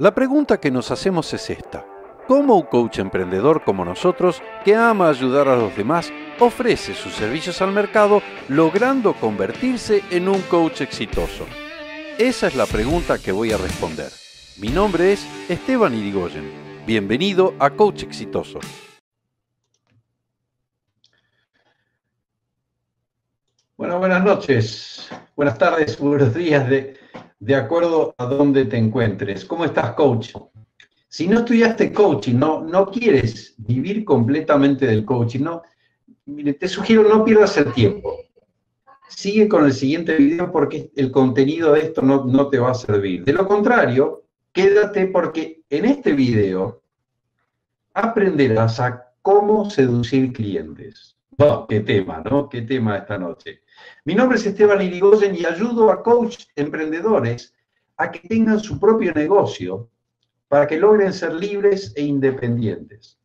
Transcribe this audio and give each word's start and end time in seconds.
La 0.00 0.14
pregunta 0.14 0.58
que 0.58 0.70
nos 0.70 0.90
hacemos 0.90 1.30
es 1.34 1.50
esta. 1.50 1.84
¿Cómo 2.26 2.56
un 2.56 2.62
coach 2.62 3.00
emprendedor 3.00 3.64
como 3.64 3.84
nosotros, 3.84 4.42
que 4.64 4.74
ama 4.74 5.10
ayudar 5.10 5.46
a 5.46 5.56
los 5.56 5.76
demás, 5.76 6.10
ofrece 6.38 6.94
sus 6.94 7.12
servicios 7.12 7.60
al 7.60 7.72
mercado 7.72 8.22
logrando 8.48 9.12
convertirse 9.12 10.02
en 10.10 10.30
un 10.30 10.40
coach 10.40 10.80
exitoso? 10.80 11.44
Esa 12.16 12.46
es 12.46 12.56
la 12.56 12.64
pregunta 12.64 13.18
que 13.18 13.30
voy 13.30 13.52
a 13.52 13.58
responder. 13.58 14.10
Mi 14.56 14.68
nombre 14.68 15.12
es 15.12 15.26
Esteban 15.50 15.94
Irigoyen. 15.94 16.50
Bienvenido 16.86 17.52
a 17.58 17.68
Coach 17.68 18.04
Exitoso. 18.04 18.58
Bueno, 23.76 23.98
buenas 23.98 24.24
noches, 24.24 25.10
buenas 25.36 25.58
tardes, 25.58 25.98
buenos 25.98 26.32
días, 26.34 26.66
de, 26.70 26.99
de 27.38 27.54
acuerdo 27.54 28.14
a 28.18 28.24
dónde 28.26 28.66
te 28.66 28.76
encuentres. 28.76 29.44
¿Cómo 29.44 29.64
estás, 29.64 29.92
coach? 29.94 30.34
Si 31.08 31.26
no 31.26 31.40
estudiaste 31.40 31.92
coaching, 31.92 32.36
no, 32.36 32.60
no 32.60 32.86
quieres 32.86 33.54
vivir 33.58 34.04
completamente 34.04 34.86
del 34.86 35.04
coaching, 35.04 35.40
no, 35.40 35.62
mire, 36.26 36.54
te 36.54 36.68
sugiero 36.68 37.02
no 37.02 37.24
pierdas 37.24 37.56
el 37.56 37.72
tiempo. 37.72 38.16
Sigue 39.08 39.48
con 39.48 39.64
el 39.64 39.72
siguiente 39.72 40.16
video 40.16 40.52
porque 40.52 40.92
el 40.94 41.10
contenido 41.10 41.72
de 41.72 41.80
esto 41.80 42.02
no, 42.02 42.24
no 42.26 42.48
te 42.48 42.58
va 42.58 42.70
a 42.70 42.74
servir. 42.74 43.24
De 43.24 43.32
lo 43.32 43.46
contrario, 43.46 44.24
quédate 44.52 45.06
porque 45.06 45.62
en 45.68 45.86
este 45.86 46.12
video 46.12 46.82
aprenderás 47.92 48.78
a 48.78 49.12
cómo 49.20 49.68
seducir 49.68 50.32
clientes. 50.32 51.16
Qué 51.68 51.80
tema, 51.80 52.22
¿no? 52.30 52.48
Qué 52.48 52.62
tema 52.62 52.98
esta 52.98 53.16
noche. 53.16 53.62
Mi 54.04 54.14
nombre 54.14 54.38
es 54.38 54.46
Esteban 54.46 54.80
Irigoyen 54.80 55.34
y 55.34 55.44
ayudo 55.44 55.90
a 55.90 56.02
coach 56.02 56.44
emprendedores 56.56 57.54
a 57.98 58.10
que 58.10 58.20
tengan 58.20 58.58
su 58.58 58.80
propio 58.80 59.12
negocio 59.12 59.90
para 60.48 60.66
que 60.66 60.80
logren 60.80 61.12
ser 61.12 61.34
libres 61.34 61.92
e 61.94 62.02
independientes. 62.02 63.18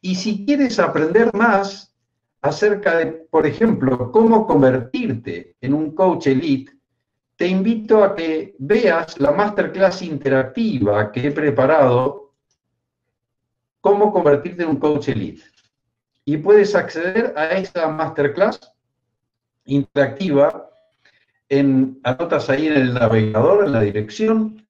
Y 0.00 0.14
si 0.14 0.46
quieres 0.46 0.78
aprender 0.78 1.34
más 1.34 1.94
acerca 2.40 2.96
de, 2.96 3.06
por 3.06 3.46
ejemplo, 3.46 4.10
cómo 4.12 4.46
convertirte 4.46 5.56
en 5.60 5.74
un 5.74 5.94
coach 5.94 6.28
elite, 6.28 6.72
te 7.36 7.48
invito 7.48 8.04
a 8.04 8.14
que 8.14 8.54
veas 8.58 9.18
la 9.18 9.32
masterclass 9.32 10.02
interactiva 10.02 11.10
que 11.10 11.26
he 11.26 11.32
preparado, 11.32 12.32
cómo 13.80 14.12
convertirte 14.12 14.62
en 14.62 14.70
un 14.70 14.76
coach 14.76 15.08
elite. 15.08 15.42
Y 16.24 16.36
puedes 16.36 16.74
acceder 16.74 17.34
a 17.36 17.50
esa 17.52 17.88
masterclass 17.88 18.60
interactiva 19.74 20.70
anotas 22.04 22.48
ahí 22.48 22.68
en 22.68 22.74
el 22.74 22.94
navegador, 22.94 23.64
en 23.66 23.72
la 23.72 23.80
dirección 23.80 24.66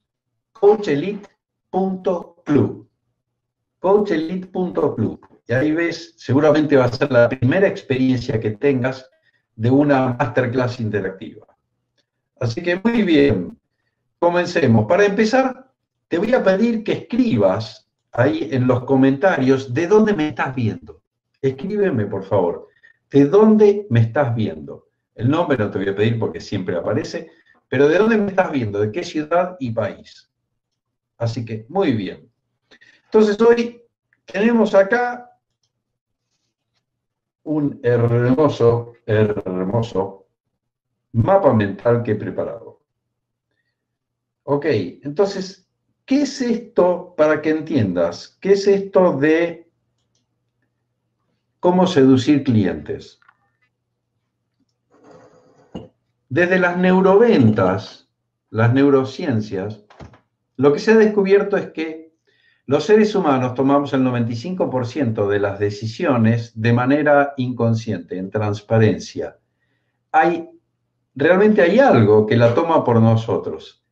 coachelite 0.52 1.28
coachelite.club. 1.70 2.88
Coachelite.club. 3.78 5.20
Y 5.46 5.52
ahí 5.52 5.72
ves, 5.72 6.14
seguramente 6.16 6.76
va 6.76 6.84
a 6.86 6.92
ser 6.92 7.10
la 7.10 7.28
primera 7.28 7.66
experiencia 7.66 8.38
que 8.38 8.52
tengas 8.52 9.08
de 9.56 9.70
una 9.70 10.14
masterclass 10.18 10.80
interactiva. 10.80 11.46
Así 12.38 12.62
que 12.62 12.80
muy 12.82 13.02
bien, 13.02 13.58
comencemos. 14.18 14.86
Para 14.86 15.04
empezar, 15.04 15.72
te 16.08 16.18
voy 16.18 16.32
a 16.34 16.42
pedir 16.42 16.82
que 16.84 16.92
escribas 16.92 17.90
ahí 18.12 18.48
en 18.52 18.66
los 18.66 18.84
comentarios 18.84 19.72
de 19.74 19.86
dónde 19.86 20.14
me 20.14 20.28
estás 20.28 20.54
viendo. 20.54 21.02
Escríbeme, 21.42 22.06
por 22.06 22.24
favor, 22.24 22.68
de 23.10 23.24
dónde 23.26 23.86
me 23.90 24.00
estás 24.00 24.34
viendo. 24.34 24.89
El 25.14 25.30
nombre 25.30 25.58
no 25.58 25.70
te 25.70 25.78
voy 25.78 25.88
a 25.88 25.96
pedir 25.96 26.18
porque 26.18 26.40
siempre 26.40 26.76
aparece, 26.76 27.30
pero 27.68 27.88
de 27.88 27.98
dónde 27.98 28.16
me 28.16 28.30
estás 28.30 28.50
viendo, 28.52 28.80
de 28.80 28.90
qué 28.90 29.02
ciudad 29.02 29.56
y 29.60 29.70
país. 29.70 30.30
Así 31.18 31.44
que, 31.44 31.66
muy 31.68 31.92
bien. 31.92 32.30
Entonces, 33.04 33.40
hoy 33.40 33.82
tenemos 34.24 34.74
acá 34.74 35.30
un 37.42 37.80
hermoso, 37.82 38.94
hermoso 39.06 40.26
mapa 41.12 41.52
mental 41.52 42.02
que 42.02 42.12
he 42.12 42.16
preparado. 42.16 42.80
Ok, 44.44 44.66
entonces, 45.02 45.68
¿qué 46.04 46.22
es 46.22 46.40
esto 46.40 47.14
para 47.16 47.42
que 47.42 47.50
entiendas? 47.50 48.38
¿Qué 48.40 48.52
es 48.52 48.66
esto 48.66 49.16
de 49.18 49.70
cómo 51.60 51.86
seducir 51.86 52.42
clientes? 52.42 53.20
Desde 56.30 56.60
las 56.60 56.78
neuroventas, 56.78 58.08
las 58.50 58.72
neurociencias, 58.72 59.82
lo 60.54 60.72
que 60.72 60.78
se 60.78 60.92
ha 60.92 60.96
descubierto 60.96 61.56
es 61.56 61.72
que 61.72 62.12
los 62.66 62.84
seres 62.84 63.16
humanos 63.16 63.54
tomamos 63.54 63.92
el 63.94 64.02
95% 64.04 65.26
de 65.26 65.40
las 65.40 65.58
decisiones 65.58 66.52
de 66.54 66.72
manera 66.72 67.34
inconsciente, 67.36 68.16
en 68.16 68.30
transparencia. 68.30 69.38
Hay, 70.12 70.48
realmente 71.16 71.62
hay 71.62 71.80
algo 71.80 72.26
que 72.26 72.36
la 72.36 72.54
toma 72.54 72.84
por 72.84 73.00
nosotros. 73.00 73.84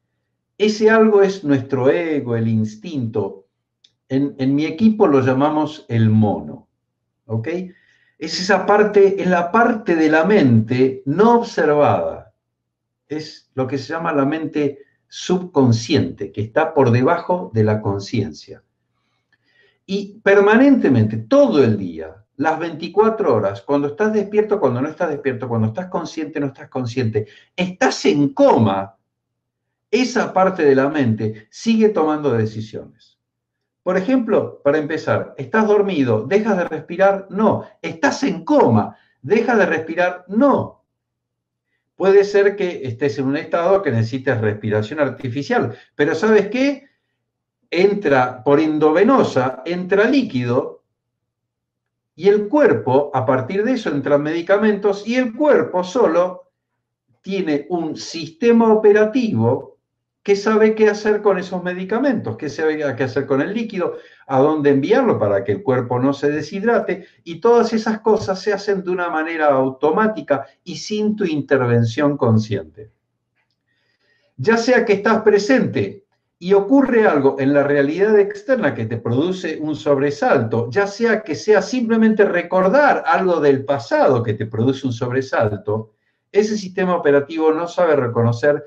Ese 0.57 0.91
algo 0.91 1.23
es 1.23 1.43
nuestro 1.43 1.91
ego, 1.91 2.37
el 2.37 2.47
instinto. 2.47 3.49
En, 4.09 4.37
en 4.39 4.55
mi 4.55 4.65
equipo 4.65 5.09
lo 5.09 5.23
llamamos 5.23 5.87
el 5.89 6.09
mono. 6.09 6.69
¿Ok? 7.27 7.49
Es 8.17 8.41
esa 8.41 8.65
parte, 8.65 9.21
es 9.21 9.29
la 9.29 9.51
parte 9.51 9.97
de 9.97 10.09
la 10.09 10.25
mente 10.25 11.03
no 11.05 11.41
observada. 11.41 12.18
Es 13.09 13.51
lo 13.55 13.67
que 13.67 13.79
se 13.79 13.93
llama 13.93 14.13
la 14.13 14.25
mente 14.25 14.79
subconsciente 15.09 16.31
que 16.31 16.43
está 16.43 16.75
por 16.75 16.91
debajo 16.91 17.51
de 17.55 17.65
la 17.65 17.81
conciencia. 17.81 18.63
Y 19.87 20.21
permanentemente, 20.21 21.17
todo 21.17 21.65
el 21.65 21.79
día, 21.79 22.25
las 22.37 22.59
24 22.59 23.35
horas, 23.35 23.63
cuando 23.63 23.89
estás 23.89 24.13
despierto, 24.13 24.61
cuando 24.61 24.83
no 24.83 24.89
estás 24.89 25.11
despierto, 25.11 25.49
cuando 25.49 25.69
estás 25.69 25.87
consciente, 25.87 26.39
no 26.39 26.47
estás 26.47 26.69
consciente, 26.69 27.27
estás 27.57 28.05
en 28.05 28.35
coma, 28.35 28.97
esa 29.91 30.33
parte 30.33 30.65
de 30.65 30.75
la 30.75 30.89
mente 30.89 31.49
sigue 31.51 31.89
tomando 31.89 32.33
decisiones. 32.33 33.19
Por 33.83 33.97
ejemplo, 33.97 34.61
para 34.63 34.77
empezar, 34.77 35.35
¿estás 35.39 35.67
dormido? 35.67 36.27
¿Dejas 36.27 36.59
de 36.59 36.65
respirar? 36.65 37.27
No. 37.31 37.65
¿Estás 37.81 38.23
en 38.23 38.45
coma? 38.45 38.97
¿Dejas 39.23 39.57
de 39.57 39.67
respirar? 39.67 40.27
No. 40.29 40.78
Puede 41.99 42.23
ser 42.23 42.55
que 42.55 42.83
estés 42.85 43.19
en 43.19 43.27
un 43.27 43.37
estado 43.37 43.83
que 43.83 43.91
necesites 43.91 44.41
respiración 44.41 45.01
artificial, 45.01 45.77
pero 45.97 46.15
¿sabes 46.15 46.47
qué? 46.47 46.87
Entra 47.73 48.45
por 48.45 48.61
endovenosa, 48.61 49.65
entra 49.67 50.05
líquido 50.05 50.85
y 52.15 52.29
el 52.29 52.47
cuerpo, 52.47 53.11
a 53.13 53.27
partir 53.27 53.65
de 53.65 53.73
eso, 53.73 53.91
entran 53.91 54.23
medicamentos 54.23 55.09
y 55.09 55.17
el 55.17 55.35
cuerpo 55.35 55.83
solo 55.83 56.53
tiene 57.21 57.67
un 57.69 57.97
sistema 57.97 58.73
operativo 58.73 59.78
que 60.29 60.37
sabe 60.37 60.75
qué 60.75 60.91
hacer 60.91 61.23
con 61.23 61.39
esos 61.39 61.63
medicamentos, 61.63 62.37
qué 62.37 62.51
sabe 62.51 62.77
qué 62.77 63.03
hacer 63.03 63.25
con 63.25 63.41
el 63.41 63.55
líquido, 63.55 63.97
a 64.27 64.41
dónde 64.41 64.69
enviarlo 64.69 65.19
para 65.19 65.43
que 65.43 65.53
el 65.53 65.63
cuerpo 65.63 65.99
no 65.99 66.13
se 66.13 66.31
deshidrate, 66.31 67.07
y 67.25 67.41
todas 67.41 67.73
esas 67.73 68.01
cosas 68.01 68.39
se 68.39 68.53
hacen 68.53 68.85
de 68.85 68.91
una 68.91 69.09
manera 69.09 69.47
automática 69.47 70.45
y 70.65 70.77
sin 70.77 71.17
tu 71.17 71.25
intervención 71.25 72.19
consciente. 72.19 72.91
Ya 74.37 74.59
sea 74.59 74.85
que 74.85 74.93
estás 74.93 75.23
presente 75.23 76.05
y 76.39 76.53
ocurre 76.53 77.07
algo 77.07 77.37
en 77.39 77.55
la 77.55 77.63
realidad 77.63 78.19
externa 78.19 78.75
que 78.75 78.85
te 78.85 78.99
produce 78.99 79.57
un 79.59 79.77
sobresalto, 79.77 80.69
ya 80.71 80.87
sea 80.87 81.23
que 81.23 81.37
sea 81.37 81.63
simplemente 81.63 82.27
recordar 82.27 83.03
algo 83.07 83.41
del 83.41 83.65
pasado 83.65 84.23
que 84.23 84.35
te 84.35 84.45
produce 84.45 84.87
un 84.87 84.93
sobresalto, 84.93 85.95
ese 86.31 86.59
sistema 86.59 86.95
operativo 86.97 87.51
no 87.51 87.67
sabe 87.67 87.97
reconocer 87.97 88.63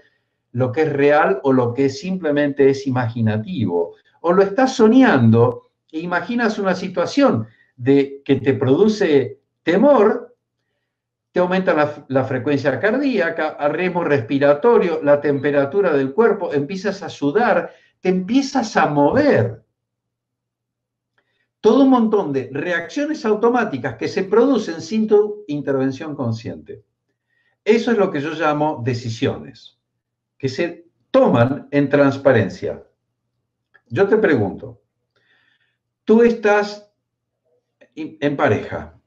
lo 0.54 0.72
que 0.72 0.82
es 0.82 0.94
real 0.94 1.40
o 1.44 1.54
lo 1.54 1.74
que 1.74 1.90
simplemente 1.90 2.70
es 2.70 2.88
imaginativo. 2.88 3.96
O 4.22 4.34
lo 4.34 4.44
estás 4.44 4.76
soñando 4.76 5.72
e 5.92 6.00
imaginas 6.00 6.60
una 6.60 6.76
situación 6.76 7.48
de, 7.76 8.22
que 8.24 8.36
te 8.36 8.54
produce 8.54 9.40
temor, 9.64 10.36
te 11.32 11.40
aumenta 11.40 12.06
la, 12.08 12.24
frecuencia 12.26 12.80
cardíaca, 12.80 13.50
a 13.50 13.70
respiratorio, 13.70 15.02
la 15.02 15.22
temperatura 15.22 15.94
del 15.94 16.14
cuerpo, 16.14 16.54
empiezas 16.54 17.02
a 17.04 17.10
sudar, 17.10 17.74
te 18.02 18.10
empiezas 18.10 18.76
a 18.76 18.88
mover. 18.88 19.64
Todo 21.62 21.84
un 21.84 21.90
montón 21.90 22.34
de 22.34 22.50
reacciones 22.52 23.24
automáticas 23.24 23.96
que 23.96 24.08
se 24.08 24.24
producen 24.24 24.82
sin 24.82 25.08
tu 25.08 25.46
intervención 25.48 26.16
consciente. 26.16 26.84
Eso 27.64 27.92
es 27.92 27.98
lo 27.98 28.12
que 28.12 28.20
yo 28.20 28.32
llamo 28.32 28.82
decisiones 28.84 29.81
que 30.42 30.50
se 30.50 30.88
toman 31.12 31.68
en 31.70 31.88
transparencia. 31.88 32.84
Yo 33.90 34.08
te 34.08 34.18
pregunto, 34.18 34.82
tú 36.04 36.24
estás 36.24 36.92
en 37.94 38.36
pareja, 38.36 39.00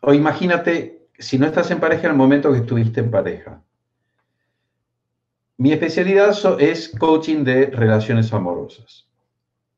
o 0.00 0.14
imagínate, 0.14 1.10
si 1.18 1.36
no 1.36 1.44
estás 1.44 1.70
en 1.70 1.78
pareja, 1.78 2.04
en 2.04 2.12
el 2.12 2.16
momento 2.16 2.50
que 2.50 2.60
estuviste 2.60 3.00
en 3.00 3.10
pareja. 3.10 3.62
mi 5.58 5.72
especialidad 5.72 6.34
es 6.58 6.88
coaching 6.98 7.44
de 7.44 7.66
relaciones 7.66 8.32
amorosas. 8.32 9.06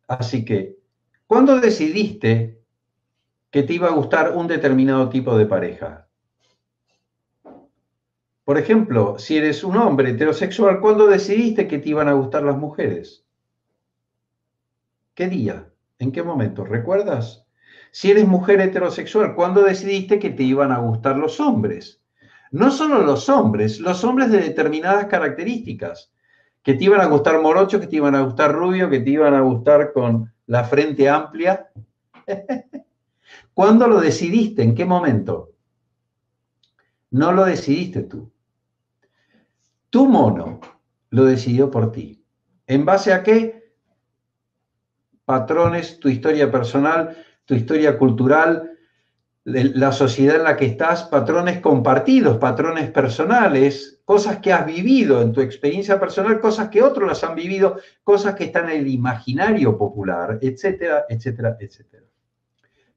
Así 0.06 0.44
que, 0.44 0.78
¿cuándo 1.26 1.60
decidiste 1.60 2.62
que 3.50 3.64
te 3.64 3.72
iba 3.72 3.88
a 3.88 3.94
gustar 3.94 4.36
un 4.36 4.46
determinado 4.46 5.08
tipo 5.08 5.36
de 5.36 5.46
pareja? 5.46 6.06
Por 8.44 8.58
ejemplo, 8.58 9.18
si 9.18 9.38
eres 9.38 9.64
un 9.64 9.76
hombre 9.78 10.10
heterosexual, 10.10 10.80
¿cuándo 10.80 11.06
decidiste 11.06 11.66
que 11.66 11.78
te 11.78 11.88
iban 11.88 12.08
a 12.08 12.12
gustar 12.12 12.42
las 12.42 12.58
mujeres? 12.58 13.24
¿Qué 15.14 15.28
día? 15.28 15.70
¿En 15.98 16.12
qué 16.12 16.22
momento? 16.22 16.64
¿Recuerdas? 16.64 17.46
Si 17.90 18.10
eres 18.10 18.26
mujer 18.26 18.60
heterosexual, 18.60 19.34
¿cuándo 19.34 19.62
decidiste 19.62 20.18
que 20.18 20.30
te 20.30 20.42
iban 20.42 20.72
a 20.72 20.78
gustar 20.78 21.16
los 21.16 21.40
hombres? 21.40 22.02
No 22.50 22.70
solo 22.70 23.02
los 23.02 23.28
hombres, 23.30 23.80
los 23.80 24.04
hombres 24.04 24.30
de 24.30 24.40
determinadas 24.40 25.06
características, 25.06 26.12
que 26.62 26.74
te 26.74 26.84
iban 26.84 27.00
a 27.00 27.06
gustar 27.06 27.40
morocho, 27.40 27.80
que 27.80 27.86
te 27.86 27.96
iban 27.96 28.14
a 28.14 28.22
gustar 28.22 28.52
rubio, 28.52 28.90
que 28.90 29.00
te 29.00 29.10
iban 29.10 29.34
a 29.34 29.40
gustar 29.40 29.92
con 29.92 30.32
la 30.46 30.64
frente 30.64 31.08
amplia. 31.08 31.70
¿Cuándo 33.54 33.86
lo 33.86 34.00
decidiste? 34.00 34.62
¿En 34.62 34.74
qué 34.74 34.84
momento? 34.84 35.52
No 37.10 37.32
lo 37.32 37.44
decidiste 37.44 38.02
tú. 38.02 38.33
Tu 39.94 40.08
mono 40.08 40.58
lo 41.10 41.24
decidió 41.24 41.70
por 41.70 41.92
ti. 41.92 42.20
¿En 42.66 42.84
base 42.84 43.12
a 43.12 43.22
qué? 43.22 43.70
Patrones, 45.24 46.00
tu 46.00 46.08
historia 46.08 46.50
personal, 46.50 47.16
tu 47.44 47.54
historia 47.54 47.96
cultural, 47.96 48.72
la 49.44 49.92
sociedad 49.92 50.34
en 50.34 50.42
la 50.42 50.56
que 50.56 50.66
estás, 50.66 51.04
patrones 51.04 51.60
compartidos, 51.60 52.38
patrones 52.38 52.90
personales, 52.90 54.00
cosas 54.04 54.38
que 54.38 54.52
has 54.52 54.66
vivido 54.66 55.22
en 55.22 55.32
tu 55.32 55.40
experiencia 55.40 56.00
personal, 56.00 56.40
cosas 56.40 56.70
que 56.70 56.82
otros 56.82 57.06
las 57.06 57.22
han 57.22 57.36
vivido, 57.36 57.78
cosas 58.02 58.34
que 58.34 58.46
están 58.46 58.70
en 58.70 58.80
el 58.80 58.88
imaginario 58.88 59.78
popular, 59.78 60.40
etcétera, 60.42 61.04
etcétera, 61.08 61.56
etcétera. 61.60 62.02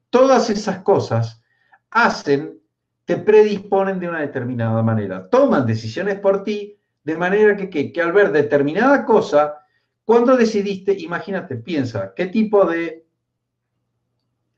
Todas 0.10 0.50
esas 0.50 0.80
cosas 0.80 1.44
hacen, 1.92 2.60
te 3.06 3.18
predisponen 3.18 4.00
de 4.00 4.10
una 4.10 4.22
determinada 4.22 4.82
manera, 4.82 5.30
toman 5.30 5.68
decisiones 5.68 6.20
por 6.20 6.44
ti, 6.44 6.77
de 7.08 7.18
manera 7.18 7.56
que, 7.56 7.70
que, 7.70 7.92
que 7.92 8.02
al 8.02 8.12
ver 8.12 8.32
determinada 8.32 9.06
cosa, 9.06 9.66
cuando 10.04 10.36
decidiste, 10.36 10.92
imagínate, 10.94 11.56
piensa, 11.56 12.14
¿qué 12.16 12.28
tipo 12.28 12.66
de... 12.66 13.06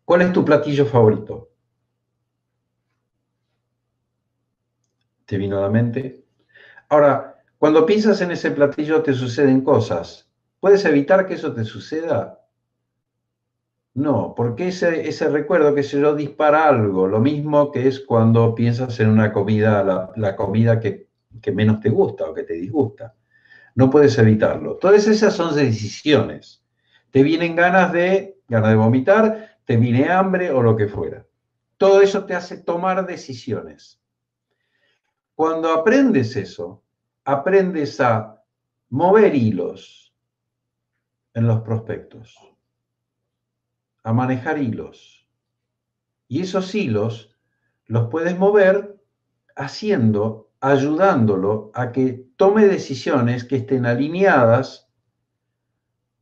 ¿Cuál 0.03 0.23
es 0.23 0.33
tu 0.33 0.43
platillo 0.43 0.85
favorito? 0.85 1.49
te 5.29 5.37
vino 5.37 5.59
a 5.59 5.61
la 5.61 5.69
mente. 5.69 6.25
Ahora, 6.89 7.39
cuando 7.59 7.85
piensas 7.85 8.19
en 8.21 8.31
ese 8.31 8.49
platillo 8.49 9.03
te 9.03 9.13
suceden 9.13 9.61
cosas. 9.61 10.27
¿Puedes 10.59 10.83
evitar 10.85 11.27
que 11.27 11.35
eso 11.35 11.53
te 11.53 11.63
suceda? 11.65 12.39
No, 13.93 14.33
porque 14.35 14.69
ese, 14.69 15.07
ese 15.07 15.29
recuerdo, 15.29 15.75
que 15.75 15.83
se 15.83 15.99
lo 15.99 16.15
dispara 16.15 16.67
algo, 16.67 17.07
lo 17.07 17.19
mismo 17.19 17.71
que 17.71 17.87
es 17.87 17.99
cuando 17.99 18.55
piensas 18.55 18.99
en 18.99 19.09
una 19.09 19.31
comida, 19.31 20.11
la, 20.15 20.35
comida 20.35 20.79
que, 20.79 21.08
que 21.41 21.51
menos 21.51 21.79
te 21.79 21.89
gusta 21.89 22.29
o 22.29 22.33
que 22.33 22.43
te 22.43 22.53
disgusta. 22.53 23.15
No 23.75 23.89
puedes 23.89 24.17
evitarlo. 24.17 24.77
Todas 24.77 25.07
esas 25.07 25.33
son 25.33 25.55
decisiones. 25.55 26.63
Te 27.11 27.23
vienen 27.23 27.55
ganas 27.55 27.93
de, 27.93 28.39
ganas 28.47 28.69
de 28.69 28.75
vomitar, 28.75 29.57
te 29.65 29.77
viene 29.77 30.09
hambre 30.09 30.51
o 30.51 30.61
lo 30.61 30.75
que 30.75 30.87
fuera. 30.87 31.25
Todo 31.77 32.01
eso 32.01 32.25
te 32.25 32.35
hace 32.35 32.57
tomar 32.57 33.05
decisiones. 33.05 34.01
Cuando 35.35 35.71
aprendes 35.71 36.35
eso, 36.35 36.83
aprendes 37.23 38.01
a 38.01 38.43
mover 38.89 39.35
hilos 39.35 40.13
en 41.33 41.47
los 41.47 41.61
prospectos, 41.61 42.37
a 44.03 44.11
manejar 44.11 44.57
hilos. 44.57 45.27
Y 46.27 46.41
esos 46.41 46.75
hilos 46.75 47.37
los 47.85 48.09
puedes 48.09 48.37
mover 48.37 48.99
haciendo, 49.55 50.48
ayudándolo 50.61 51.71
a 51.73 51.91
que 51.91 52.25
tome 52.35 52.65
decisiones 52.65 53.43
que 53.43 53.57
estén 53.57 53.85
alineadas 53.85 54.89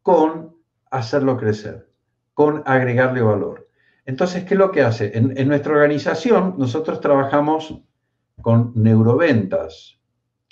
con 0.01 0.56
hacerlo 0.92 1.38
crecer, 1.38 1.92
con 2.34 2.63
agregarle 2.66 3.22
valor. 3.22 3.68
Entonces, 4.06 4.45
¿qué 4.45 4.54
es 4.54 4.57
lo 4.57 4.72
que 4.72 4.84
hace? 4.84 5.12
En, 5.18 5.48
nuestra 5.48 5.74
organización 5.74 6.56
nosotros 6.57 7.01
trabajamos 7.01 7.81
con 8.42 8.72
neuroventas. 8.75 10.00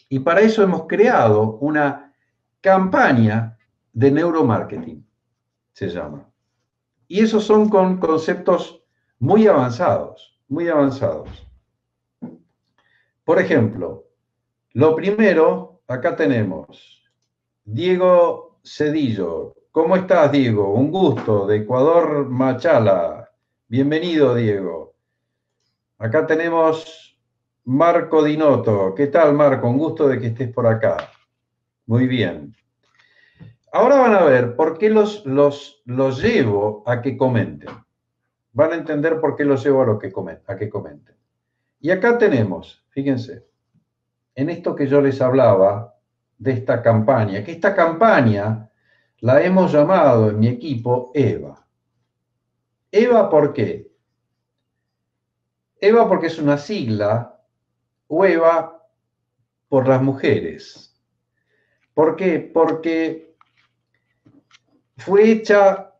Y 0.09 0.19
para 0.19 0.41
eso 0.41 0.61
hemos 0.61 0.87
creado 0.87 1.53
una 1.61 2.13
campaña 2.59 3.57
de 3.93 4.11
neuromarketing, 4.11 5.07
se 5.71 5.87
llama. 5.87 6.29
Y 7.07 7.21
esos 7.21 7.45
son 7.45 7.69
con 7.69 7.97
conceptos 7.97 8.83
muy 9.19 9.47
avanzados, 9.47 10.41
muy 10.49 10.67
avanzados. 10.67 11.47
Por 13.25 13.39
ejemplo, 13.39 14.05
lo 14.73 14.95
primero, 14.95 15.81
acá 15.87 16.15
tenemos 16.15 17.01
Diego 17.63 18.59
Cedillo. 18.63 19.55
¿Cómo 19.71 19.95
estás, 19.95 20.31
Diego? 20.31 20.71
Un 20.71 20.91
gusto, 20.91 21.47
de 21.47 21.57
Ecuador, 21.57 22.29
Machala. 22.29 23.31
Bienvenido, 23.67 24.35
Diego. 24.35 24.93
Acá 25.97 26.27
tenemos 26.27 27.19
Marco 27.63 28.23
Dinoto. 28.23 28.93
¿Qué 28.93 29.07
tal, 29.07 29.33
Marco? 29.33 29.67
Un 29.69 29.79
gusto 29.79 30.07
de 30.07 30.19
que 30.19 30.27
estés 30.27 30.53
por 30.53 30.67
acá. 30.67 31.09
Muy 31.87 32.05
bien. 32.05 32.55
Ahora 33.71 34.01
van 34.01 34.13
a 34.13 34.23
ver 34.23 34.55
por 34.55 34.77
qué 34.77 34.91
los, 34.91 35.25
los, 35.25 35.81
los 35.85 36.21
llevo 36.21 36.83
a 36.85 37.01
que 37.01 37.17
comenten. 37.17 37.69
Van 38.51 38.71
a 38.71 38.75
entender 38.75 39.19
por 39.19 39.35
qué 39.35 39.45
los 39.45 39.65
llevo 39.65 39.81
a, 39.81 39.85
lo 39.87 39.97
que 39.97 40.13
a 40.45 40.55
que 40.55 40.69
comenten. 40.69 41.15
Y 41.85 41.91
acá 41.91 42.17
tenemos, 42.17 42.83
fíjense, 42.89 43.45
en 44.33 44.49
esto 44.49 44.75
que 44.75 44.87
yo 44.87 45.01
les 45.01 45.21
hablaba 45.21 45.95
de 46.35 46.53
esta 46.53 46.81
campaña, 46.81 47.43
que 47.43 47.51
esta 47.51 47.75
campaña 47.75 48.71
la 49.19 49.43
hemos 49.43 49.71
llamado 49.71 50.31
en 50.31 50.39
mi 50.39 50.47
equipo 50.47 51.11
EVA. 51.13 51.63
EVA, 52.91 53.29
¿por 53.29 53.53
qué? 53.53 53.91
EVA 55.79 56.09
porque 56.09 56.25
es 56.25 56.39
una 56.39 56.57
sigla 56.57 57.39
hueva 58.07 58.83
por 59.69 59.87
las 59.87 60.01
mujeres. 60.01 60.99
¿Por 61.93 62.15
qué? 62.15 62.39
Porque 62.51 63.35
fue 64.97 65.29
hecha, 65.29 65.93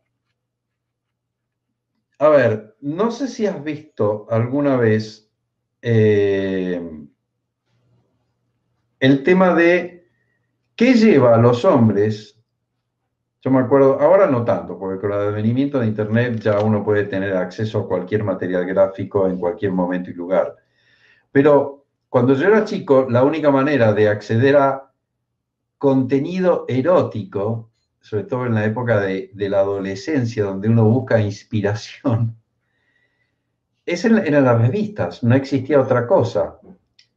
a 2.18 2.28
ver, 2.28 2.76
no 2.80 3.12
sé 3.12 3.28
si 3.28 3.46
has 3.46 3.62
visto 3.62 4.26
alguna 4.28 4.76
vez 4.76 5.25
eh, 5.82 6.80
el 9.00 9.22
tema 9.22 9.54
de 9.54 10.08
qué 10.74 10.94
lleva 10.94 11.34
a 11.34 11.38
los 11.38 11.64
hombres 11.64 12.36
yo 13.46 13.52
me 13.52 13.60
acuerdo, 13.60 14.00
ahora 14.00 14.26
no 14.26 14.44
tanto, 14.44 14.76
porque 14.76 15.00
con 15.00 15.12
el 15.12 15.20
advenimiento 15.20 15.78
de 15.78 15.86
Internet 15.86 16.40
ya 16.40 16.58
uno 16.58 16.82
puede 16.82 17.04
tener 17.04 17.36
acceso 17.36 17.78
a 17.78 17.86
cualquier 17.86 18.24
material 18.24 18.66
gráfico 18.66 19.28
en 19.28 19.38
cualquier 19.38 19.70
momento 19.70 20.10
y 20.10 20.14
lugar. 20.14 20.56
Pero 21.30 21.86
cuando 22.08 22.34
yo 22.34 22.48
era 22.48 22.64
chico, 22.64 23.06
la 23.08 23.22
única 23.22 23.52
manera 23.52 23.92
de 23.92 24.08
acceder 24.08 24.56
a 24.56 24.90
contenido 25.78 26.64
erótico, 26.66 27.70
sobre 28.00 28.24
todo 28.24 28.46
en 28.46 28.54
la 28.54 28.64
época 28.64 28.98
de, 28.98 29.30
la 29.36 29.60
adolescencia, 29.60 30.42
donde 30.42 30.68
uno 30.68 30.84
busca 30.86 31.20
inspiración, 31.20 32.36
eran 33.86 34.44
las 34.44 34.60
revistas, 34.60 35.22
no 35.22 35.34
existía 35.34 35.80
otra 35.80 36.06
cosa. 36.06 36.58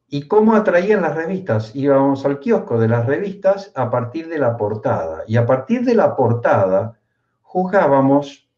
¿Y 0.08 0.28
cómo 0.28 0.56
atraían 0.56 1.02
las 1.02 1.16
revistas? 1.16 1.76
Íbamos 1.76 2.26
al 2.26 2.40
kiosco 2.40 2.80
de 2.80 2.88
las 2.88 3.06
revistas 3.06 3.72
a 3.76 3.90
partir 3.90 4.28
de 4.28 4.40
la 4.40 4.56
portada. 4.56 5.24
Y 5.28 5.38
a 5.38 5.46
partir 5.46 5.84
de 5.84 5.96
la 5.96 6.16
portada 6.16 6.98
juzgábamos 7.42 8.50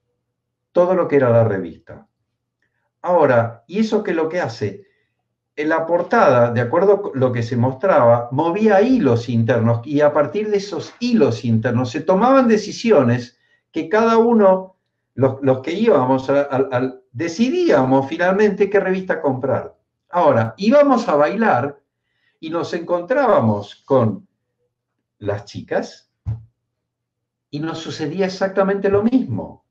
todo 0.72 0.94
lo 0.94 1.08
que 1.08 1.18
era 1.18 1.30
la 1.30 1.44
revista. 1.44 2.08
Ahora, 3.02 3.64
¿y 3.68 3.80
eso 3.80 4.04
qué 4.04 4.12
es 4.12 4.18
lo 4.18 4.30
que 4.30 4.40
hace? 4.40 4.86
en 5.56 5.70
la 5.70 5.86
portada, 5.86 6.52
de 6.52 6.62
acuerdo 6.62 7.02
con 7.02 7.20
lo 7.20 7.32
que 7.32 7.44
se 7.44 7.58
mostraba, 7.58 8.30
movía 8.32 8.82
hilos 8.82 9.30
internos 9.30 9.82
y 9.86 10.02
a 10.02 10.14
partir 10.14 10.50
de 10.50 10.58
esos 10.58 10.94
hilos 11.00 11.44
internos 11.46 11.92
se 11.92 12.02
tomaban 12.02 12.48
decisiones 12.48 13.38
que 13.72 13.90
cada 13.90 14.18
uno, 14.18 14.78
los, 15.22 15.62
que 15.62 15.74
íbamos, 15.74 16.30
decidíamos 17.12 18.08
finalmente 18.08 18.70
qué 18.70 18.80
revista 18.80 19.22
comprar. 19.22 19.78
Ahora, 20.10 20.54
íbamos 20.58 21.08
a 21.08 21.16
bailar 21.16 21.80
y 22.40 22.50
nos 22.50 22.74
encontrábamos 22.74 23.76
con 23.86 24.28
las 25.20 25.46
chicas 25.46 26.12
y 27.52 27.60
nos 27.60 27.78
sucedía 27.78 28.26
exactamente 28.26 28.90
lo 28.90 29.04
mismo. 29.04 29.64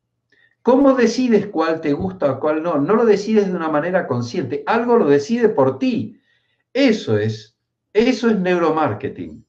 ¿Cómo 0.63 0.95
decides 0.95 1.47
cuál 1.47 1.81
te 1.81 1.93
gusta 1.95 2.33
o 2.33 2.41
cuál 2.41 2.63
no? 2.63 2.79
No 2.79 2.95
lo 2.95 3.05
decides 3.05 3.49
de 3.49 3.57
una 3.57 3.69
manera 3.69 4.07
consciente, 4.07 4.63
algo 4.67 4.97
lo 4.97 5.07
decide 5.07 5.49
por 5.49 5.79
ti. 5.79 6.21
Eso 6.73 7.19
es, 7.19 7.57
eso 7.93 8.31
es 8.31 8.39
neuromarketing. 8.39 9.45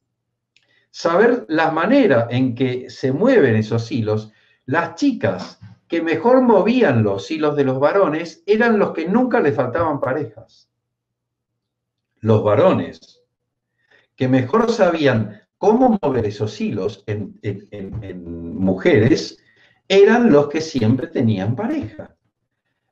saber 0.89 1.46
la 1.48 1.72
manera 1.72 2.27
en 2.29 2.55
que 2.55 2.89
se 2.89 3.12
mueven 3.12 3.55
esos 3.55 3.91
hilos, 3.91 4.31
las 4.65 4.96
chicas 4.96 5.60
que 5.91 6.01
mejor 6.01 6.41
movían 6.41 7.03
los 7.03 7.29
hilos 7.31 7.57
de 7.57 7.65
los 7.65 7.77
varones 7.77 8.43
eran 8.45 8.79
los 8.79 8.91
que 8.91 9.10
nunca 9.10 9.41
les 9.41 9.53
faltaban 9.53 10.00
parejas. 10.00 10.71
Los 12.21 12.41
varones 12.45 13.21
que 14.15 14.29
mejor 14.29 14.71
sabían 14.71 15.41
cómo 15.57 16.00
mover 16.01 16.27
esos 16.27 16.62
hilos 16.62 17.03
en, 17.07 17.38
mujeres 18.57 19.38
eran 19.89 20.31
los 20.31 20.48
que 20.48 20.62
siempre 20.62 21.07
tenían 21.07 21.57
pareja. 21.57 22.15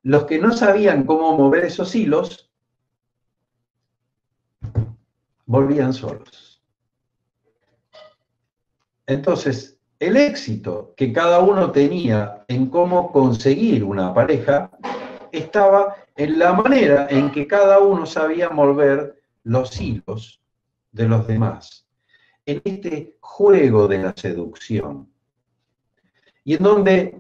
Los 0.03 0.25
que 0.25 0.37
no 0.37 0.51
sabían 0.51 1.05
cómo 1.05 1.37
mover 1.37 1.63
esos 1.63 1.95
hilos 1.95 2.51
volvían 5.45 5.93
solos. 5.93 6.61
Entonces, 9.07 9.78
el 9.99 10.15
éxito 10.15 10.93
que 10.95 11.11
cada 11.11 11.39
uno 11.39 11.71
tenía 11.71 12.45
en 12.47 12.67
cómo 12.67 13.11
conseguir 13.11 13.83
una 13.83 14.13
pareja 14.13 14.71
estaba 15.31 15.95
en 16.15 16.39
la 16.39 16.53
manera 16.53 17.07
en 17.09 17.31
que 17.31 17.45
cada 17.45 17.79
uno 17.79 18.05
sabía 18.05 18.49
mover 18.49 19.21
los 19.43 19.79
hilos 19.79 20.41
de 20.91 21.07
los 21.07 21.27
demás, 21.27 21.87
en 22.45 22.61
este 22.63 23.17
juego 23.19 23.87
de 23.87 23.99
la 23.99 24.13
seducción. 24.15 25.09
Y 26.43 26.55
en 26.55 26.63
donde, 26.63 27.19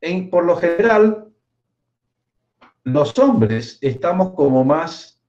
en, 0.00 0.30
por 0.30 0.44
lo 0.44 0.56
general, 0.56 1.28
los 2.84 3.18
hombres 3.18 3.78
estamos 3.80 4.30
como 4.30 4.64
más, 4.64 5.20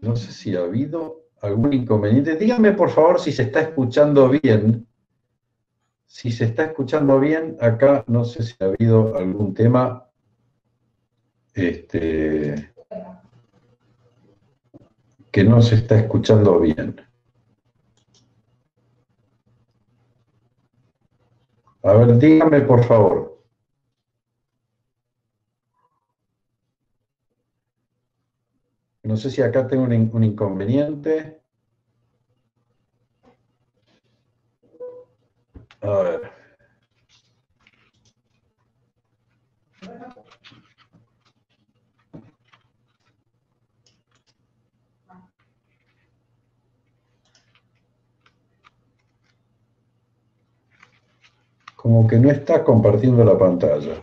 no 0.00 0.16
sé 0.16 0.32
si 0.32 0.56
ha 0.56 0.60
habido 0.60 1.26
algún 1.40 1.72
inconveniente. 1.72 2.36
Dígame 2.36 2.72
por 2.72 2.90
favor 2.90 3.20
si 3.20 3.32
se 3.32 3.44
está 3.44 3.60
escuchando 3.60 4.28
bien. 4.28 4.86
Si 6.12 6.32
se 6.32 6.46
está 6.46 6.64
escuchando 6.64 7.20
bien, 7.20 7.56
acá 7.60 8.02
no 8.08 8.24
sé 8.24 8.42
si 8.42 8.56
ha 8.58 8.64
habido 8.64 9.16
algún 9.16 9.54
tema. 9.54 10.08
Este, 11.54 12.74
que 15.30 15.44
no 15.44 15.62
se 15.62 15.76
está 15.76 16.00
escuchando 16.00 16.58
bien. 16.58 17.00
A 21.84 21.92
ver, 21.92 22.18
dígame 22.18 22.62
por 22.62 22.82
favor. 22.82 23.40
No 29.04 29.16
sé 29.16 29.30
si 29.30 29.42
acá 29.42 29.68
tengo 29.68 29.84
un, 29.84 30.10
un 30.12 30.24
inconveniente. 30.24 31.39
A 35.82 35.90
ver. 36.02 36.40
como 51.80 52.06
que 52.06 52.18
no 52.18 52.30
está 52.30 52.62
compartiendo 52.62 53.24
la 53.24 53.38
pantalla. 53.38 53.94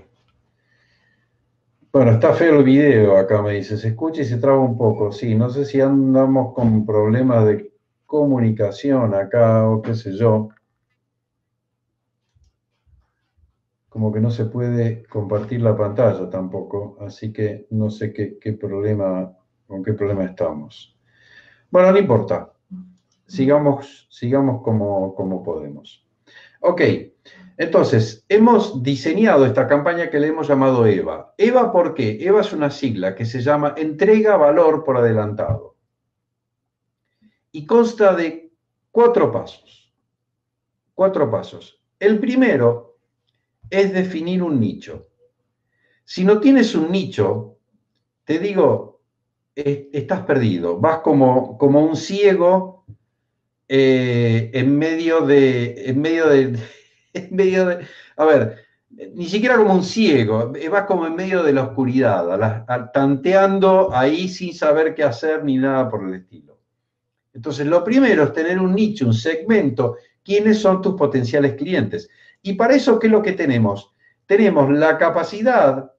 Bueno, 1.94 2.12
está 2.12 2.34
feo 2.34 2.58
el 2.58 2.64
video 2.64 3.16
acá, 3.18 3.44
me 3.44 3.54
dice, 3.54 3.78
se 3.78 3.90
escucha 3.90 4.24
y 4.24 4.26
se 4.26 4.38
traba 4.38 4.60
un 4.60 4.78
poco. 4.78 5.12
Sí, 5.12 5.36
no 5.36 5.50
sé 5.52 5.64
si 5.64 5.80
andamos 5.80 6.56
con 6.56 6.88
problemas 6.88 7.46
de 7.46 7.72
comunicación 8.08 9.14
acá 9.14 9.70
o 9.70 9.84
qué 9.84 9.94
sé 9.94 10.18
yo. 10.18 10.50
Como 13.98 14.14
que 14.14 14.20
no 14.20 14.30
se 14.30 14.46
puede 14.46 15.08
compartir 15.08 15.60
la 15.60 15.76
pantalla 15.76 16.30
tampoco, 16.30 17.00
así 17.02 17.34
que 17.34 17.66
no 17.72 17.90
sé 17.90 18.14
qué, 18.14 18.54
problema, 18.54 19.36
con 19.66 19.82
qué 19.82 19.94
problema 19.94 20.24
estamos. 20.24 20.96
Bueno, 21.72 21.92
no 21.92 21.98
importa. 21.98 22.54
Sigamos, 23.26 24.08
sigamos 24.12 24.62
como, 24.62 25.16
como 25.16 25.42
podemos. 25.42 26.08
Ok. 26.60 26.82
Entonces, 27.58 28.24
hemos 28.30 28.84
diseñado 28.84 29.48
esta 29.48 29.68
campaña 29.68 30.12
que 30.12 30.20
le 30.20 30.28
hemos 30.28 30.48
llamado 30.48 30.86
EVA. 30.86 31.34
EVA, 31.36 31.72
¿por 31.72 31.96
qué? 31.96 32.20
EVA 32.22 32.42
es 32.42 32.54
una 32.54 32.70
sigla 32.70 33.16
que 33.16 33.26
se 33.26 33.42
llama 33.42 33.74
Entrega 33.78 34.38
Valor 34.38 34.84
por 34.84 34.98
Adelantado. 34.98 35.76
Y 37.52 37.66
consta 37.66 38.14
de 38.14 38.52
cuatro 38.92 39.32
pasos. 39.32 39.92
Cuatro 40.94 41.32
pasos. 41.32 41.82
El 42.00 42.20
primero 42.20 42.97
es 43.70 43.94
definir 43.94 44.44
un 44.44 44.60
nicho. 44.60 45.08
Si 46.04 46.24
no 46.24 46.40
tienes 46.40 46.74
un 46.76 46.92
nicho, 46.92 47.58
te 48.24 48.40
digo, 48.40 49.02
estás 49.56 50.22
perdido. 50.22 50.80
Vas 50.80 51.00
como, 51.00 51.58
como 51.58 51.84
un 51.84 51.96
ciego 51.96 52.86
eh, 53.68 54.52
en 54.54 54.78
medio 54.78 55.22
de, 55.22 55.90
en 55.90 56.02
medio 56.02 56.30
de, 56.30 56.58
en 57.14 57.36
medio 57.36 57.66
de, 57.66 57.86
a 58.16 58.26
ver, 58.26 58.68
ni 58.90 59.26
siquiera 59.26 59.58
como 59.58 59.74
un 59.74 59.84
ciego, 59.84 60.54
va 60.74 60.86
como 60.86 61.06
en 61.06 61.16
medio 61.16 61.44
de 61.44 61.54
la 61.54 61.64
oscuridad, 61.64 62.66
tanteando 62.94 63.94
ahí 63.94 64.30
sin 64.30 64.54
saber 64.54 64.96
qué 64.96 65.04
hacer 65.04 65.44
ni 65.44 65.58
nada 65.58 65.90
por 65.90 66.08
el 66.08 66.16
estilo. 66.16 66.58
Entonces, 67.34 67.68
lo 67.68 67.84
primero 67.84 68.24
es 68.24 68.34
tener 68.34 68.60
un 68.60 68.74
nicho, 68.74 69.06
un 69.06 69.14
segmento, 69.14 69.98
quiénes 70.24 70.60
son 70.60 70.82
tus 70.82 70.96
potenciales 70.96 71.54
clientes. 71.54 72.10
Y 72.48 72.54
para 72.54 72.76
eso, 72.76 72.98
¿qué 72.98 73.08
es 73.08 73.14
lo 73.14 73.22
que 73.22 73.34
tenemos? 73.34 73.94
Tenemos 74.26 74.70
la 74.70 74.98
capacidad 74.98 75.92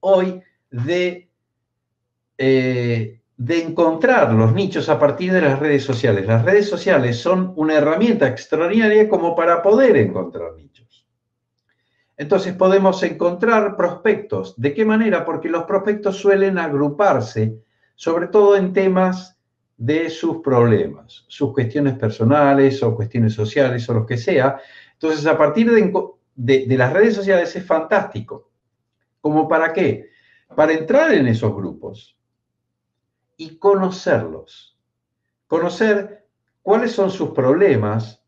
hoy 0.00 0.42
de 0.70 1.30
eh, 2.38 3.20
de 3.36 3.62
encontrar 3.62 4.32
los 4.32 4.54
nichos 4.54 4.88
a 4.88 4.98
partir 4.98 5.32
de 5.32 5.42
las 5.42 5.58
redes 5.58 5.84
sociales. 5.84 6.26
Las 6.26 6.42
redes 6.44 6.68
sociales 6.68 7.18
son 7.18 7.52
una 7.56 7.74
herramienta 7.74 8.26
extraordinaria 8.26 9.08
como 9.08 9.36
para 9.36 9.62
poder 9.62 9.96
encontrar 9.96 10.54
nichos. 10.54 11.06
Entonces 12.16 12.54
podemos 12.54 13.02
encontrar 13.02 13.76
prospectos. 13.76 14.54
¿De 14.56 14.72
qué 14.72 14.86
manera? 14.86 15.24
Porque 15.24 15.50
los 15.50 15.64
prospectos 15.64 16.16
suelen 16.16 16.56
agruparse, 16.56 17.58
sobre 17.94 18.28
todo 18.28 18.56
en 18.56 18.72
temas 18.72 19.38
de 19.76 20.08
sus 20.08 20.38
problemas, 20.38 21.26
sus 21.28 21.52
cuestiones 21.52 21.98
personales 21.98 22.82
o 22.82 22.94
cuestiones 22.96 23.34
sociales 23.34 23.86
o 23.90 23.94
lo 23.94 24.06
que 24.06 24.16
sea. 24.16 24.58
Entonces, 25.00 25.26
a 25.26 25.36
partir 25.36 25.70
de, 26.34 26.76
las 26.76 26.92
redes 26.92 27.14
sociales 27.14 27.54
es 27.54 27.64
fantástico. 27.64 28.50
¿Como 29.20 29.48
para 29.48 29.72
qué? 29.72 30.10
Para 30.54 30.72
entrar 30.72 31.12
en 31.12 31.26
esos 31.26 31.54
grupos 31.54 32.16
y 33.36 33.58
conocerlos. 33.58 34.78
Conocer 35.46 36.26
cuáles 36.62 36.92
son 36.92 37.10
sus 37.10 37.30
problemas, 37.30 38.24